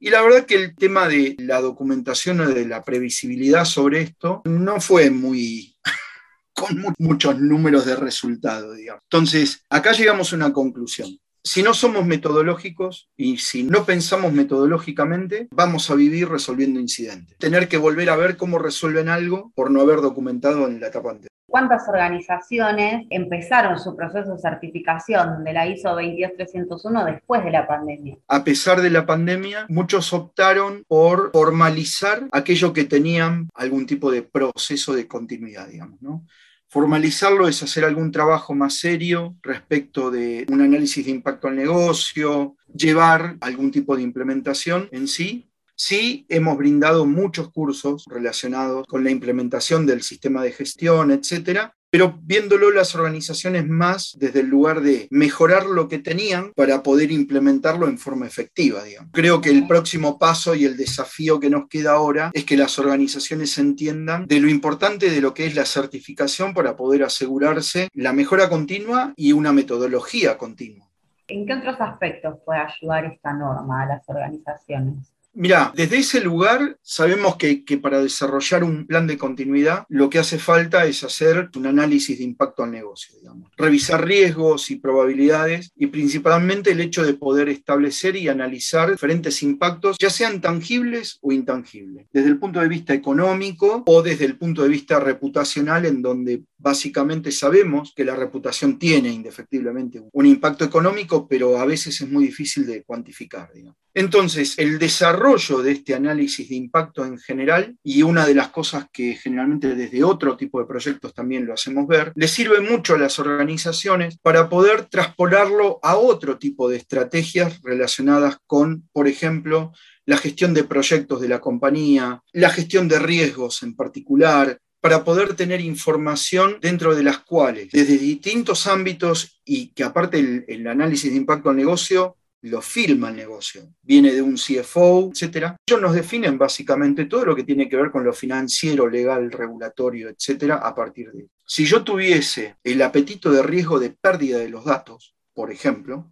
Y 0.00 0.10
la 0.10 0.22
verdad 0.22 0.46
que 0.46 0.54
el 0.54 0.74
tema 0.74 1.08
de 1.08 1.36
la 1.38 1.60
documentación 1.60 2.40
o 2.40 2.48
de 2.48 2.66
la 2.66 2.84
previsibilidad 2.84 3.64
sobre 3.64 4.00
esto 4.00 4.42
no 4.44 4.80
fue 4.80 5.10
muy 5.10 5.76
con 6.54 6.82
muchos 6.98 7.38
números 7.38 7.84
de 7.84 7.96
resultado, 7.96 8.72
digamos. 8.72 9.02
Entonces, 9.04 9.64
acá 9.68 9.92
llegamos 9.92 10.32
a 10.32 10.36
una 10.36 10.52
conclusión 10.52 11.18
si 11.48 11.62
no 11.62 11.72
somos 11.72 12.04
metodológicos 12.04 13.08
y 13.16 13.38
si 13.38 13.62
no 13.62 13.86
pensamos 13.86 14.32
metodológicamente, 14.32 15.48
vamos 15.50 15.90
a 15.90 15.94
vivir 15.94 16.28
resolviendo 16.28 16.78
incidentes. 16.78 17.38
Tener 17.38 17.68
que 17.68 17.78
volver 17.78 18.10
a 18.10 18.16
ver 18.16 18.36
cómo 18.36 18.58
resuelven 18.58 19.08
algo 19.08 19.50
por 19.54 19.70
no 19.70 19.80
haber 19.80 20.02
documentado 20.02 20.66
en 20.66 20.80
la 20.80 20.88
etapa 20.88 21.10
anterior. 21.10 21.37
¿Cuántas 21.48 21.88
organizaciones 21.88 23.06
empezaron 23.08 23.78
su 23.78 23.96
proceso 23.96 24.34
de 24.34 24.38
certificación 24.38 25.44
de 25.44 25.52
la 25.54 25.66
ISO 25.66 25.94
22301 25.94 27.06
después 27.06 27.42
de 27.42 27.50
la 27.50 27.66
pandemia? 27.66 28.18
A 28.28 28.44
pesar 28.44 28.82
de 28.82 28.90
la 28.90 29.06
pandemia, 29.06 29.64
muchos 29.70 30.12
optaron 30.12 30.84
por 30.86 31.30
formalizar 31.32 32.28
aquello 32.32 32.74
que 32.74 32.84
tenían 32.84 33.48
algún 33.54 33.86
tipo 33.86 34.10
de 34.10 34.22
proceso 34.22 34.92
de 34.92 35.08
continuidad, 35.08 35.68
digamos, 35.68 36.02
¿no? 36.02 36.26
Formalizarlo 36.70 37.48
es 37.48 37.62
hacer 37.62 37.86
algún 37.86 38.12
trabajo 38.12 38.54
más 38.54 38.74
serio 38.74 39.34
respecto 39.42 40.10
de 40.10 40.44
un 40.50 40.60
análisis 40.60 41.06
de 41.06 41.12
impacto 41.12 41.48
al 41.48 41.56
negocio, 41.56 42.56
llevar 42.74 43.38
algún 43.40 43.70
tipo 43.70 43.96
de 43.96 44.02
implementación 44.02 44.86
en 44.92 45.08
sí. 45.08 45.47
Sí, 45.80 46.26
hemos 46.28 46.58
brindado 46.58 47.06
muchos 47.06 47.52
cursos 47.52 48.04
relacionados 48.08 48.84
con 48.88 49.04
la 49.04 49.12
implementación 49.12 49.86
del 49.86 50.02
sistema 50.02 50.42
de 50.42 50.50
gestión, 50.50 51.12
etcétera, 51.12 51.72
pero 51.88 52.18
viéndolo 52.20 52.72
las 52.72 52.96
organizaciones 52.96 53.64
más 53.64 54.16
desde 54.18 54.40
el 54.40 54.48
lugar 54.48 54.80
de 54.80 55.06
mejorar 55.12 55.66
lo 55.66 55.86
que 55.86 56.00
tenían 56.00 56.52
para 56.56 56.82
poder 56.82 57.12
implementarlo 57.12 57.86
en 57.86 57.96
forma 57.96 58.26
efectiva. 58.26 58.80
Creo 59.12 59.40
que 59.40 59.50
el 59.50 59.68
próximo 59.68 60.18
paso 60.18 60.56
y 60.56 60.64
el 60.64 60.76
desafío 60.76 61.38
que 61.38 61.48
nos 61.48 61.68
queda 61.68 61.92
ahora 61.92 62.32
es 62.34 62.44
que 62.44 62.56
las 62.56 62.76
organizaciones 62.80 63.56
entiendan 63.56 64.26
de 64.26 64.40
lo 64.40 64.48
importante 64.48 65.10
de 65.10 65.20
lo 65.20 65.32
que 65.32 65.46
es 65.46 65.54
la 65.54 65.64
certificación 65.64 66.54
para 66.54 66.74
poder 66.74 67.04
asegurarse 67.04 67.88
la 67.94 68.12
mejora 68.12 68.48
continua 68.48 69.14
y 69.16 69.30
una 69.30 69.52
metodología 69.52 70.36
continua. 70.36 70.88
¿En 71.28 71.46
qué 71.46 71.54
otros 71.54 71.76
aspectos 71.78 72.36
puede 72.44 72.60
ayudar 72.60 73.04
esta 73.04 73.32
norma 73.32 73.84
a 73.84 73.86
las 73.86 74.08
organizaciones? 74.08 75.12
Mira, 75.34 75.72
desde 75.76 75.98
ese 75.98 76.20
lugar 76.20 76.78
sabemos 76.82 77.36
que, 77.36 77.62
para 77.80 78.02
desarrollar 78.02 78.64
un 78.64 78.86
plan 78.86 79.06
de 79.06 79.18
continuidad 79.18 79.84
lo 79.88 80.10
que 80.10 80.18
hace 80.18 80.38
falta 80.38 80.84
es 80.86 81.04
hacer 81.04 81.50
un 81.54 81.66
análisis 81.66 82.18
de 82.18 82.24
impacto 82.24 82.64
al 82.64 82.72
negocio, 82.72 83.14
digamos. 83.16 83.50
revisar 83.56 84.04
riesgos 84.04 84.70
y 84.70 84.76
probabilidades 84.76 85.70
y 85.76 85.86
principalmente 85.88 86.72
el 86.72 86.80
hecho 86.80 87.04
de 87.04 87.14
poder 87.14 87.48
establecer 87.48 88.16
y 88.16 88.28
analizar 88.28 88.90
diferentes 88.90 89.42
impactos, 89.42 89.96
ya 90.00 90.10
sean 90.10 90.40
tangibles 90.40 91.18
o 91.20 91.30
intangibles, 91.30 92.06
desde 92.12 92.28
el 92.28 92.38
punto 92.38 92.60
de 92.60 92.68
vista 92.68 92.94
económico 92.94 93.84
o 93.86 94.02
desde 94.02 94.24
el 94.24 94.36
punto 94.36 94.62
de 94.62 94.68
vista 94.68 94.98
reputacional, 94.98 95.86
en 95.86 96.02
donde 96.02 96.42
básicamente 96.58 97.30
sabemos 97.30 97.92
que 97.96 98.04
la 98.04 98.16
reputación 98.16 98.78
tiene 98.78 99.10
indefectiblemente 99.10 100.02
un 100.12 100.26
impacto 100.26 100.64
económico, 100.64 101.26
pero 101.28 101.58
a 101.58 101.64
veces 101.64 102.00
es 102.00 102.10
muy 102.10 102.26
difícil 102.26 102.66
de 102.66 102.82
cuantificar. 102.82 103.50
Entonces, 103.94 104.58
el 104.58 104.78
desarrollo 104.78 105.62
de 105.62 105.72
este 105.72 105.94
análisis 105.94 106.48
de 106.48 106.54
impacto 106.56 107.04
en 107.04 107.18
general, 107.18 107.76
y 107.82 108.02
una 108.02 108.26
de 108.26 108.34
las 108.34 108.48
cosas 108.48 108.86
que 108.92 109.14
generalmente 109.14 109.74
desde 109.74 110.04
otro 110.04 110.36
tipo 110.36 110.60
de 110.60 110.66
proyectos 110.66 111.14
también 111.14 111.46
lo 111.46 111.54
hacemos 111.54 111.86
ver, 111.86 112.12
le 112.14 112.28
sirve 112.28 112.60
mucho 112.60 112.94
a 112.94 112.98
las 112.98 113.18
organizaciones 113.18 114.18
para 114.18 114.48
poder 114.48 114.86
traspolarlo 114.86 115.78
a 115.82 115.96
otro 115.96 116.38
tipo 116.38 116.68
de 116.68 116.76
estrategias 116.76 117.60
relacionadas 117.62 118.38
con, 118.46 118.88
por 118.92 119.08
ejemplo, 119.08 119.72
la 120.06 120.16
gestión 120.16 120.54
de 120.54 120.64
proyectos 120.64 121.20
de 121.20 121.28
la 121.28 121.40
compañía, 121.40 122.22
la 122.32 122.50
gestión 122.50 122.88
de 122.88 122.98
riesgos 122.98 123.62
en 123.62 123.76
particular, 123.76 124.58
para 124.88 125.04
poder 125.04 125.36
tener 125.36 125.60
información 125.60 126.56
dentro 126.62 126.94
de 126.94 127.02
las 127.02 127.18
cuales, 127.18 127.68
desde 127.70 127.98
distintos 127.98 128.66
ámbitos 128.66 129.38
y 129.44 129.68
que 129.74 129.84
aparte 129.84 130.44
el, 130.48 130.66
análisis 130.66 131.10
de 131.10 131.18
impacto 131.18 131.50
al 131.50 131.56
negocio 131.56 132.16
lo 132.40 132.62
firma 132.62 133.10
el 133.10 133.16
negocio, 133.16 133.68
viene 133.82 134.14
de 134.14 134.22
un 134.22 134.36
CFO, 134.36 135.10
etcétera. 135.12 135.56
Ellos 135.66 135.82
nos 135.82 135.92
definen 135.92 136.38
básicamente 136.38 137.04
todo 137.04 137.26
lo 137.26 137.36
que 137.36 137.44
tiene 137.44 137.68
que 137.68 137.76
ver 137.76 137.90
con 137.90 138.02
lo 138.02 138.14
financiero, 138.14 138.88
legal, 138.88 139.30
regulatorio, 139.30 140.08
etcétera, 140.08 140.54
a 140.54 140.74
partir 140.74 141.12
de. 141.12 141.26
Si 141.44 141.66
yo 141.66 141.84
tuviese 141.84 142.56
el 142.64 142.80
apetito 142.80 143.30
de 143.30 143.42
riesgo 143.42 143.78
de 143.78 143.90
pérdida 143.90 144.38
de 144.38 144.48
los 144.48 144.64
datos, 144.64 145.14
por 145.34 145.52
ejemplo, 145.52 146.10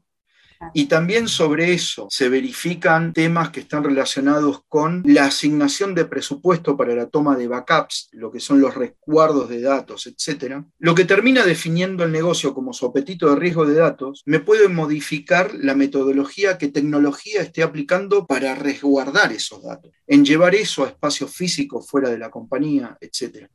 y 0.74 0.86
también 0.86 1.28
sobre 1.28 1.72
eso 1.72 2.06
se 2.10 2.28
verifican 2.28 3.12
temas 3.12 3.50
que 3.50 3.60
están 3.60 3.84
relacionados 3.84 4.62
con 4.68 5.02
la 5.06 5.26
asignación 5.26 5.94
de 5.94 6.04
presupuesto 6.04 6.76
para 6.76 6.94
la 6.94 7.06
toma 7.06 7.36
de 7.36 7.48
backups, 7.48 8.08
lo 8.12 8.30
que 8.30 8.40
son 8.40 8.60
los 8.60 8.74
resguardos 8.74 9.48
de 9.48 9.60
datos, 9.60 10.06
etc. 10.06 10.62
Lo 10.78 10.94
que 10.94 11.04
termina 11.04 11.44
definiendo 11.44 12.04
el 12.04 12.12
negocio 12.12 12.54
como 12.54 12.72
su 12.72 12.86
apetito 12.86 13.30
de 13.30 13.36
riesgo 13.36 13.66
de 13.66 13.74
datos, 13.74 14.22
me 14.26 14.40
puede 14.40 14.68
modificar 14.68 15.54
la 15.54 15.74
metodología 15.74 16.58
que 16.58 16.68
tecnología 16.68 17.42
esté 17.42 17.62
aplicando 17.62 18.26
para 18.26 18.54
resguardar 18.54 19.32
esos 19.32 19.62
datos, 19.62 19.92
en 20.06 20.24
llevar 20.24 20.54
eso 20.54 20.84
a 20.84 20.88
espacios 20.88 21.32
físicos 21.34 21.88
fuera 21.88 22.10
de 22.10 22.18
la 22.18 22.30
compañía, 22.30 22.96
etc. 23.00 23.48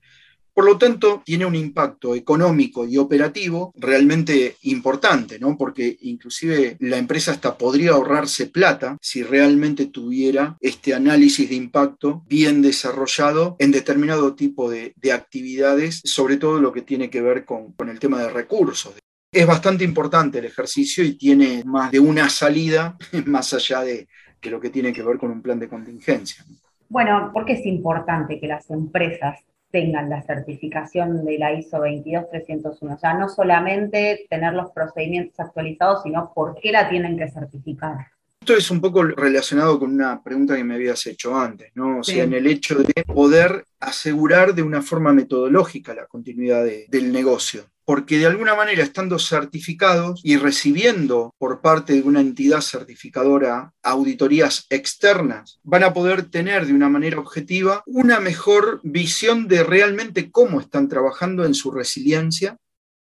Por 0.53 0.65
lo 0.65 0.77
tanto, 0.77 1.21
tiene 1.25 1.45
un 1.45 1.55
impacto 1.55 2.13
económico 2.13 2.85
y 2.85 2.97
operativo 2.97 3.73
realmente 3.77 4.57
importante, 4.63 5.39
¿no? 5.39 5.57
Porque 5.57 5.97
inclusive 6.01 6.75
la 6.79 6.97
empresa 6.97 7.31
hasta 7.31 7.57
podría 7.57 7.91
ahorrarse 7.91 8.47
plata 8.47 8.97
si 9.01 9.23
realmente 9.23 9.85
tuviera 9.85 10.57
este 10.59 10.93
análisis 10.93 11.49
de 11.49 11.55
impacto 11.55 12.23
bien 12.27 12.61
desarrollado 12.61 13.55
en 13.59 13.71
determinado 13.71 14.35
tipo 14.35 14.69
de, 14.69 14.93
actividades, 15.11 16.01
sobre 16.05 16.37
todo 16.37 16.61
lo 16.61 16.71
que 16.71 16.81
tiene 16.81 17.09
que 17.09 17.21
ver 17.21 17.43
con, 17.43 17.73
con 17.73 17.89
el 17.89 17.99
tema 17.99 18.21
de 18.21 18.29
recursos. 18.29 18.93
Es 19.31 19.47
bastante 19.47 19.83
importante 19.83 20.39
el 20.39 20.45
ejercicio 20.45 21.03
y 21.03 21.13
tiene 21.13 21.63
más 21.65 21.91
de 21.91 21.99
una 21.99 22.29
salida 22.29 22.97
más 23.25 23.53
allá 23.53 23.81
de 23.81 24.07
que 24.39 24.49
lo 24.49 24.59
que 24.59 24.69
tiene 24.69 24.91
que 24.91 25.03
ver 25.03 25.17
con 25.17 25.31
un 25.31 25.41
plan 25.41 25.59
de 25.59 25.69
contingencia. 25.69 26.43
Bueno, 26.89 27.31
¿por 27.31 27.45
qué 27.45 27.53
es 27.53 27.65
importante 27.65 28.39
que 28.39 28.47
las 28.47 28.69
empresas 28.69 29.39
tengan 29.71 30.09
la 30.09 30.21
certificación 30.21 31.25
de 31.25 31.37
la 31.37 31.53
ISO 31.53 31.79
22301. 31.79 32.93
O 32.93 32.97
sea, 32.97 33.13
no 33.13 33.29
solamente 33.29 34.25
tener 34.29 34.53
los 34.53 34.71
procedimientos 34.71 35.39
actualizados, 35.39 36.03
sino 36.03 36.31
por 36.33 36.55
qué 36.61 36.71
la 36.71 36.89
tienen 36.89 37.17
que 37.17 37.29
certificar. 37.29 38.07
Esto 38.41 38.55
es 38.55 38.71
un 38.71 38.81
poco 38.81 39.03
relacionado 39.03 39.79
con 39.79 39.93
una 39.93 40.21
pregunta 40.23 40.55
que 40.55 40.63
me 40.63 40.73
habías 40.73 41.05
hecho 41.05 41.37
antes, 41.37 41.71
¿no? 41.75 41.99
O 41.99 42.03
sea, 42.03 42.23
en 42.23 42.33
el 42.33 42.47
hecho 42.47 42.79
de 42.79 43.03
poder 43.03 43.65
asegurar 43.79 44.55
de 44.55 44.63
una 44.63 44.81
forma 44.81 45.13
metodológica 45.13 45.93
la 45.93 46.07
continuidad 46.07 46.65
del 46.87 47.11
negocio 47.11 47.65
porque 47.91 48.19
de 48.19 48.25
alguna 48.25 48.55
manera 48.55 48.83
estando 48.83 49.19
certificados 49.19 50.21
y 50.23 50.37
recibiendo 50.37 51.35
por 51.37 51.59
parte 51.59 51.91
de 51.91 52.03
una 52.03 52.21
entidad 52.21 52.61
certificadora 52.61 53.73
auditorías 53.83 54.65
externas, 54.69 55.59
van 55.63 55.83
a 55.83 55.91
poder 55.91 56.29
tener 56.29 56.65
de 56.65 56.71
una 56.71 56.87
manera 56.87 57.19
objetiva 57.19 57.83
una 57.85 58.21
mejor 58.21 58.79
visión 58.83 59.49
de 59.49 59.65
realmente 59.65 60.31
cómo 60.31 60.61
están 60.61 60.87
trabajando 60.87 61.43
en 61.43 61.53
su 61.53 61.69
resiliencia 61.69 62.55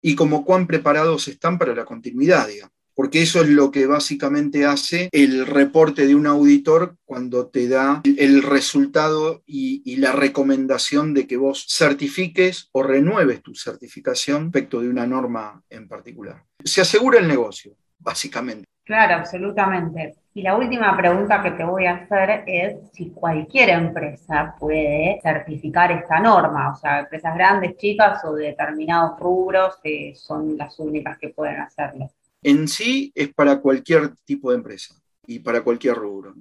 y 0.04 0.14
cómo 0.14 0.46
cuán 0.46 0.68
preparados 0.68 1.28
están 1.30 1.58
para 1.58 1.74
la 1.74 1.84
continuidad, 1.84 2.48
digamos 2.48 2.75
porque 2.96 3.22
eso 3.22 3.42
es 3.42 3.50
lo 3.50 3.72
que 3.72 3.86
básicamente 3.86 4.66
hace 4.66 5.10
el 5.12 5.46
reporte 5.46 6.08
de 6.08 6.16
un 6.16 6.26
auditor 6.26 6.96
cuando 7.06 7.48
te 7.48 7.68
da 7.68 8.02
el 8.06 8.42
resultado 8.42 9.44
y, 9.46 9.76
la 9.96 10.12
recomendación 10.12 11.14
de 11.14 11.26
que 11.26 11.38
vos 11.38 11.68
certifiques 11.70 12.70
o 12.74 12.84
renueves 12.84 13.42
tu 13.42 13.56
certificación 13.56 14.46
respecto 14.46 14.82
de 14.82 14.90
una 14.90 15.08
norma 15.08 15.64
en 15.70 15.88
particular. 15.88 16.44
Se 16.64 16.82
asegura 16.82 17.20
el 17.20 17.28
negocio, 17.28 17.74
básicamente. 17.98 18.66
Claro, 18.84 19.16
absolutamente. 19.16 20.16
Y 20.34 20.42
la 20.42 20.56
última 20.56 20.96
pregunta 20.96 21.42
que 21.42 21.52
te 21.52 21.64
voy 21.64 21.86
a 21.86 21.96
hacer 21.96 22.44
es 22.46 22.76
si 22.94 23.10
cualquier 23.10 23.70
empresa 23.70 24.54
puede 24.60 25.20
certificar 25.24 25.92
esta 25.94 26.20
norma, 26.20 26.74
o 26.74 26.76
sea, 26.76 27.00
empresas 27.00 27.34
grandes, 27.36 27.78
chicas 27.78 28.24
o 28.26 28.34
determinados 28.34 29.18
rubros 29.20 29.78
que 29.82 30.14
son 30.16 30.58
las 30.58 30.78
únicas 30.78 31.18
que 31.18 31.30
pueden 31.30 31.62
hacerlo 31.62 32.10
en 32.46 32.68
sí 32.68 33.12
es 33.16 33.34
para 33.34 33.60
cualquier 33.60 34.14
tipo 34.24 34.52
de 34.52 34.58
empresa 34.58 34.96
y 35.26 35.40
para 35.40 35.64
cualquier 35.64 35.96
rubro. 35.96 36.36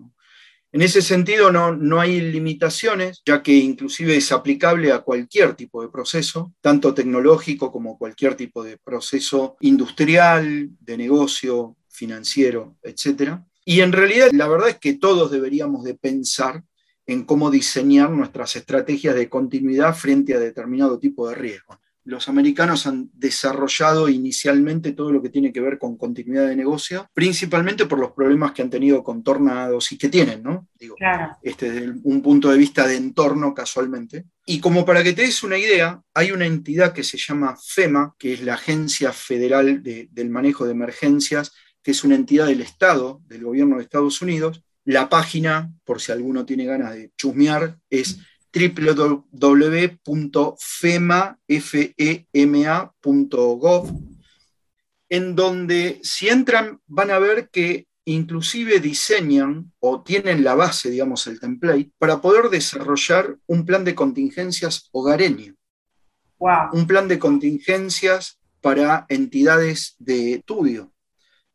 En 0.71 0.83
ese 0.83 1.01
sentido 1.01 1.51
no, 1.51 1.75
no 1.75 1.99
hay 1.99 2.21
limitaciones, 2.21 3.23
ya 3.25 3.43
que 3.43 3.53
inclusive 3.55 4.15
es 4.15 4.31
aplicable 4.31 4.93
a 4.93 4.99
cualquier 4.99 5.55
tipo 5.55 5.81
de 5.81 5.89
proceso, 5.89 6.53
tanto 6.61 6.93
tecnológico 6.93 7.73
como 7.73 7.97
cualquier 7.97 8.35
tipo 8.35 8.63
de 8.63 8.77
proceso 8.77 9.57
industrial, 9.61 10.69
de 10.79 10.99
negocio, 10.99 11.77
financiero, 11.89 12.77
etc. 12.83 13.39
Y 13.65 13.81
en 13.81 13.93
realidad 13.93 14.29
la 14.33 14.49
verdad 14.49 14.69
es 14.69 14.79
que 14.79 14.95
todos 14.95 15.31
deberíamos 15.31 15.85
de 15.85 15.95
pensar 15.95 16.63
en 17.07 17.25
cómo 17.25 17.51
diseñar 17.51 18.11
nuestras 18.11 18.57
estrategias 18.57 19.15
de 19.15 19.31
continuidad 19.31 19.95
frente 19.95 20.35
a 20.35 20.39
determinado 20.39 20.99
tipo 20.99 21.27
de 21.31 21.35
riesgo 21.35 21.79
los 22.05 22.29
americanos 22.29 22.87
han 22.87 23.11
desarrollado 23.15 24.09
inicialmente 24.09 24.93
todo 24.93 25.11
lo 25.11 25.23
que 25.23 25.31
tiene 25.31 25.53
que 25.53 25.61
ver 25.61 25.79
con 25.79 25.97
continuidad 25.97 26.47
de 26.47 26.57
negocio, 26.57 27.09
principalmente 27.15 27.87
por 27.87 27.99
los 27.99 28.13
problemas 28.13 28.53
que 28.53 28.63
han 28.63 28.71
tenido 28.71 29.03
con 29.03 29.23
tornados 29.23 29.91
y 29.91 29.99
que 29.99 30.11
tienen, 30.11 30.43
¿no? 30.43 30.69
Digo, 30.79 30.97
este, 31.43 31.71
desde 31.71 31.95
un 32.03 32.23
punto 32.23 32.51
de 32.51 32.59
vista 32.59 32.87
de 32.87 32.97
entorno 32.97 33.55
casualmente. 33.55 34.27
Y 34.45 34.61
como 34.61 34.85
para 34.85 35.03
que 35.03 35.15
te 35.15 35.23
des 35.23 35.43
una 35.43 35.57
idea, 35.57 36.03
hay 36.13 36.33
una 36.33 36.47
entidad 36.47 36.93
que 36.93 37.03
se 37.03 37.17
llama 37.17 37.57
FEMA, 37.57 38.15
que 38.19 38.35
es 38.35 38.43
la 38.43 38.55
Agencia 38.55 39.13
Federal 39.13 39.83
del 39.83 40.31
Manejo 40.31 40.67
de 40.67 40.73
Emergencias, 40.73 41.53
que 41.83 41.93
es 41.93 42.05
una 42.05 42.17
entidad 42.17 42.47
del 42.47 42.61
Estado, 42.61 43.23
del 43.27 43.45
gobierno 43.45 43.77
de 43.77 43.83
Estados 43.83 44.21
Unidos. 44.21 44.63
La 44.85 45.09
página, 45.09 45.73
por 45.85 46.03
si 46.03 46.13
alguno 46.13 46.45
tiene 46.45 46.67
ganas 46.67 46.95
de 46.95 47.13
chusmear, 47.17 47.79
es 47.89 48.19
www.fema.gov, 48.55 50.01
en 55.09 55.35
donde 55.35 56.01
si 56.03 56.29
entran 56.29 56.81
van 56.87 57.11
a 57.11 57.19
ver 57.19 57.49
que 57.51 57.87
inclusive 58.05 58.81
diseñan 58.81 59.73
o 59.81 60.03
tienen 60.03 60.45
la 60.45 60.55
base, 60.55 60.91
digamos, 60.91 61.27
el 61.27 61.41
template, 61.41 61.91
para 61.99 62.21
poder 62.21 62.51
desarrollar 62.51 63.37
un 63.47 63.65
plan 63.65 63.85
de 63.85 63.95
contingencias 63.95 64.89
hogareño. 64.93 65.55
Un 66.73 66.87
plan 66.87 67.09
de 67.09 67.19
contingencias 67.19 68.39
para 68.61 69.07
entidades 69.09 69.95
de 69.99 70.35
estudio, 70.35 70.93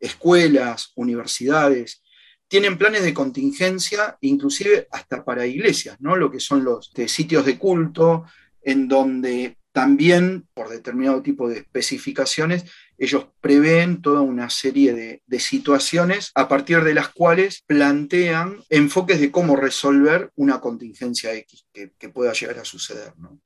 escuelas, 0.00 0.90
universidades, 0.96 2.02
tienen 2.50 2.76
planes 2.76 3.04
de 3.04 3.14
contingencia, 3.14 4.18
inclusive 4.22 4.88
hasta 4.90 5.24
para 5.24 5.46
iglesias, 5.46 5.96
¿no? 6.00 6.16
Lo 6.16 6.32
que 6.32 6.40
son 6.40 6.64
los 6.64 6.90
sitios 7.06 7.46
de 7.46 7.56
culto, 7.56 8.24
en 8.60 8.88
donde 8.88 9.56
también, 9.70 10.48
por 10.52 10.68
determinado 10.68 11.22
tipo 11.22 11.48
de 11.48 11.58
especificaciones, 11.58 12.64
ellos 12.98 13.28
prevén 13.40 14.02
toda 14.02 14.22
una 14.22 14.50
serie 14.50 14.92
de, 14.92 15.38
situaciones 15.38 16.32
a 16.34 16.48
partir 16.48 16.82
de 16.82 16.92
las 16.92 17.10
cuales 17.10 17.62
plantean 17.68 18.56
enfoques 18.68 19.20
de 19.20 19.30
cómo 19.30 19.54
resolver 19.54 20.32
una 20.34 20.60
contingencia 20.60 21.32
X 21.32 21.66
que, 21.72 22.08
pueda 22.08 22.32
llegar 22.32 22.58
a 22.58 22.64
suceder. 22.64 23.12
¿no? 23.16 23.38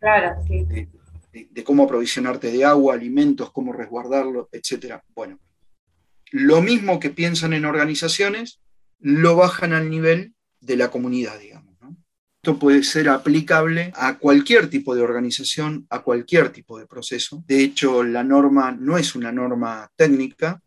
Claro, 0.00 0.42
sí. 0.48 0.64
De, 0.64 0.88
de, 1.52 1.64
cómo 1.64 1.84
aprovisionarte 1.84 2.50
de 2.50 2.64
agua, 2.64 2.94
alimentos, 2.94 3.52
cómo 3.52 3.72
resguardarlo, 3.72 4.48
etc. 4.50 5.00
Bueno, 5.14 5.38
lo 6.30 6.62
mismo 6.62 7.00
que 7.00 7.10
piensan 7.10 7.52
en 7.52 7.64
organizaciones, 7.64 8.60
lo 8.98 9.36
bajan 9.36 9.72
al 9.72 9.90
nivel 9.90 10.34
de 10.60 10.76
la 10.76 10.90
comunidad, 10.90 11.38
digamos. 11.38 11.66
Esto 12.46 12.60
puede 12.60 12.84
ser 12.84 13.08
aplicable 13.08 13.92
a 13.96 14.18
cualquier 14.18 14.70
tipo 14.70 14.94
de 14.94 15.02
organización, 15.02 15.84
a 15.90 16.02
cualquier 16.02 16.50
tipo 16.50 16.78
de 16.78 16.86
proceso. 16.86 17.42
De 17.48 17.60
hecho, 17.60 18.04
la 18.04 18.22
norma 18.22 18.70
no 18.70 18.98
es 18.98 19.16
una 19.16 19.32
norma 19.32 19.90
técnica 19.96 20.62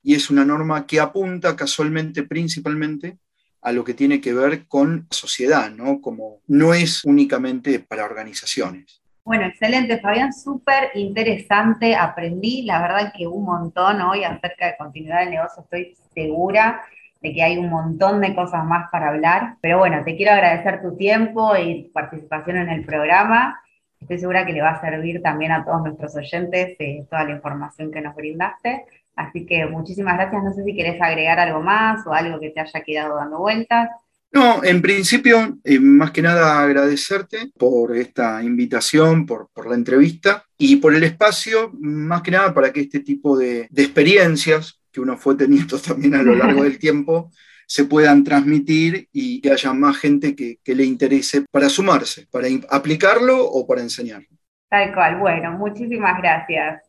y 0.00 0.14
es 0.14 0.30
una 0.30 0.44
norma 0.44 0.86
que 0.86 1.00
apunta 1.00 1.56
casualmente 1.56 2.22
principalmente 2.22 3.18
a 3.62 3.72
lo 3.72 3.82
que 3.82 3.94
tiene 3.94 4.20
que 4.20 4.32
ver 4.32 4.68
con 4.68 5.08
sociedad, 5.10 5.72
¿no? 5.72 6.00
Como 6.00 6.40
no 6.46 6.72
es 6.72 7.02
únicamente 7.04 7.80
para 7.80 8.04
organizaciones. 8.04 9.02
Bueno, 9.24 9.46
excelente, 9.46 10.00
Fabián, 10.00 10.34
súper 10.34 10.90
interesante, 10.94 11.96
aprendí, 11.96 12.62
la 12.66 12.82
verdad 12.82 13.12
que 13.16 13.26
un 13.26 13.44
montón 13.44 14.02
hoy 14.02 14.22
acerca 14.22 14.66
de 14.66 14.76
continuidad 14.76 15.20
del 15.20 15.30
negocio, 15.30 15.62
estoy 15.62 15.96
segura 16.12 16.82
de 17.22 17.32
que 17.32 17.42
hay 17.42 17.56
un 17.56 17.70
montón 17.70 18.20
de 18.20 18.34
cosas 18.34 18.64
más 18.66 18.90
para 18.92 19.08
hablar. 19.08 19.56
Pero 19.62 19.78
bueno, 19.78 20.04
te 20.04 20.14
quiero 20.14 20.32
agradecer 20.32 20.82
tu 20.82 20.94
tiempo 20.96 21.56
y 21.56 21.84
tu 21.84 21.92
participación 21.92 22.58
en 22.58 22.68
el 22.68 22.84
programa. 22.84 23.58
Estoy 23.98 24.18
segura 24.18 24.44
que 24.44 24.52
le 24.52 24.60
va 24.60 24.72
a 24.72 24.80
servir 24.82 25.22
también 25.22 25.52
a 25.52 25.64
todos 25.64 25.82
nuestros 25.82 26.14
oyentes 26.16 26.76
eh, 26.78 27.06
toda 27.08 27.24
la 27.24 27.30
información 27.32 27.90
que 27.90 28.02
nos 28.02 28.14
brindaste. 28.14 28.84
Así 29.16 29.46
que 29.46 29.64
muchísimas 29.66 30.18
gracias. 30.18 30.42
No 30.44 30.52
sé 30.52 30.64
si 30.64 30.76
querés 30.76 31.00
agregar 31.00 31.40
algo 31.40 31.62
más 31.62 32.06
o 32.06 32.12
algo 32.12 32.38
que 32.40 32.50
te 32.50 32.60
haya 32.60 32.80
quedado 32.82 33.16
dando 33.16 33.38
vueltas. 33.38 33.88
No, 34.34 34.64
en 34.64 34.82
principio, 34.82 35.58
eh, 35.62 35.78
más 35.78 36.10
que 36.10 36.20
nada 36.20 36.60
agradecerte 36.60 37.52
por 37.56 37.96
esta 37.96 38.42
invitación, 38.42 39.26
por, 39.26 39.48
por, 39.54 39.68
la 39.68 39.76
entrevista 39.76 40.44
y 40.58 40.76
por 40.76 40.92
el 40.92 41.04
espacio, 41.04 41.70
más 41.78 42.20
que 42.22 42.32
nada 42.32 42.52
para 42.52 42.72
que 42.72 42.80
este 42.80 42.98
tipo 42.98 43.38
de, 43.38 43.68
de 43.70 43.82
experiencias 43.84 44.80
que 44.90 45.00
uno 45.00 45.16
fue 45.16 45.36
teniendo 45.36 45.78
también 45.80 46.16
a 46.16 46.22
lo 46.24 46.34
largo 46.34 46.64
del 46.64 46.80
tiempo, 46.80 47.30
se 47.66 47.84
puedan 47.84 48.24
transmitir 48.24 49.08
y 49.12 49.40
que 49.40 49.52
haya 49.52 49.72
más 49.72 49.98
gente 49.98 50.34
que, 50.34 50.58
que 50.64 50.74
le 50.74 50.84
interese 50.84 51.44
para 51.52 51.68
sumarse, 51.68 52.26
para 52.28 52.48
aplicarlo 52.70 53.40
o 53.40 53.64
para 53.68 53.82
enseñarlo. 53.82 54.26
Tal 54.68 54.92
cual, 54.92 55.20
bueno, 55.20 55.52
muchísimas 55.52 56.18
gracias. 56.20 56.82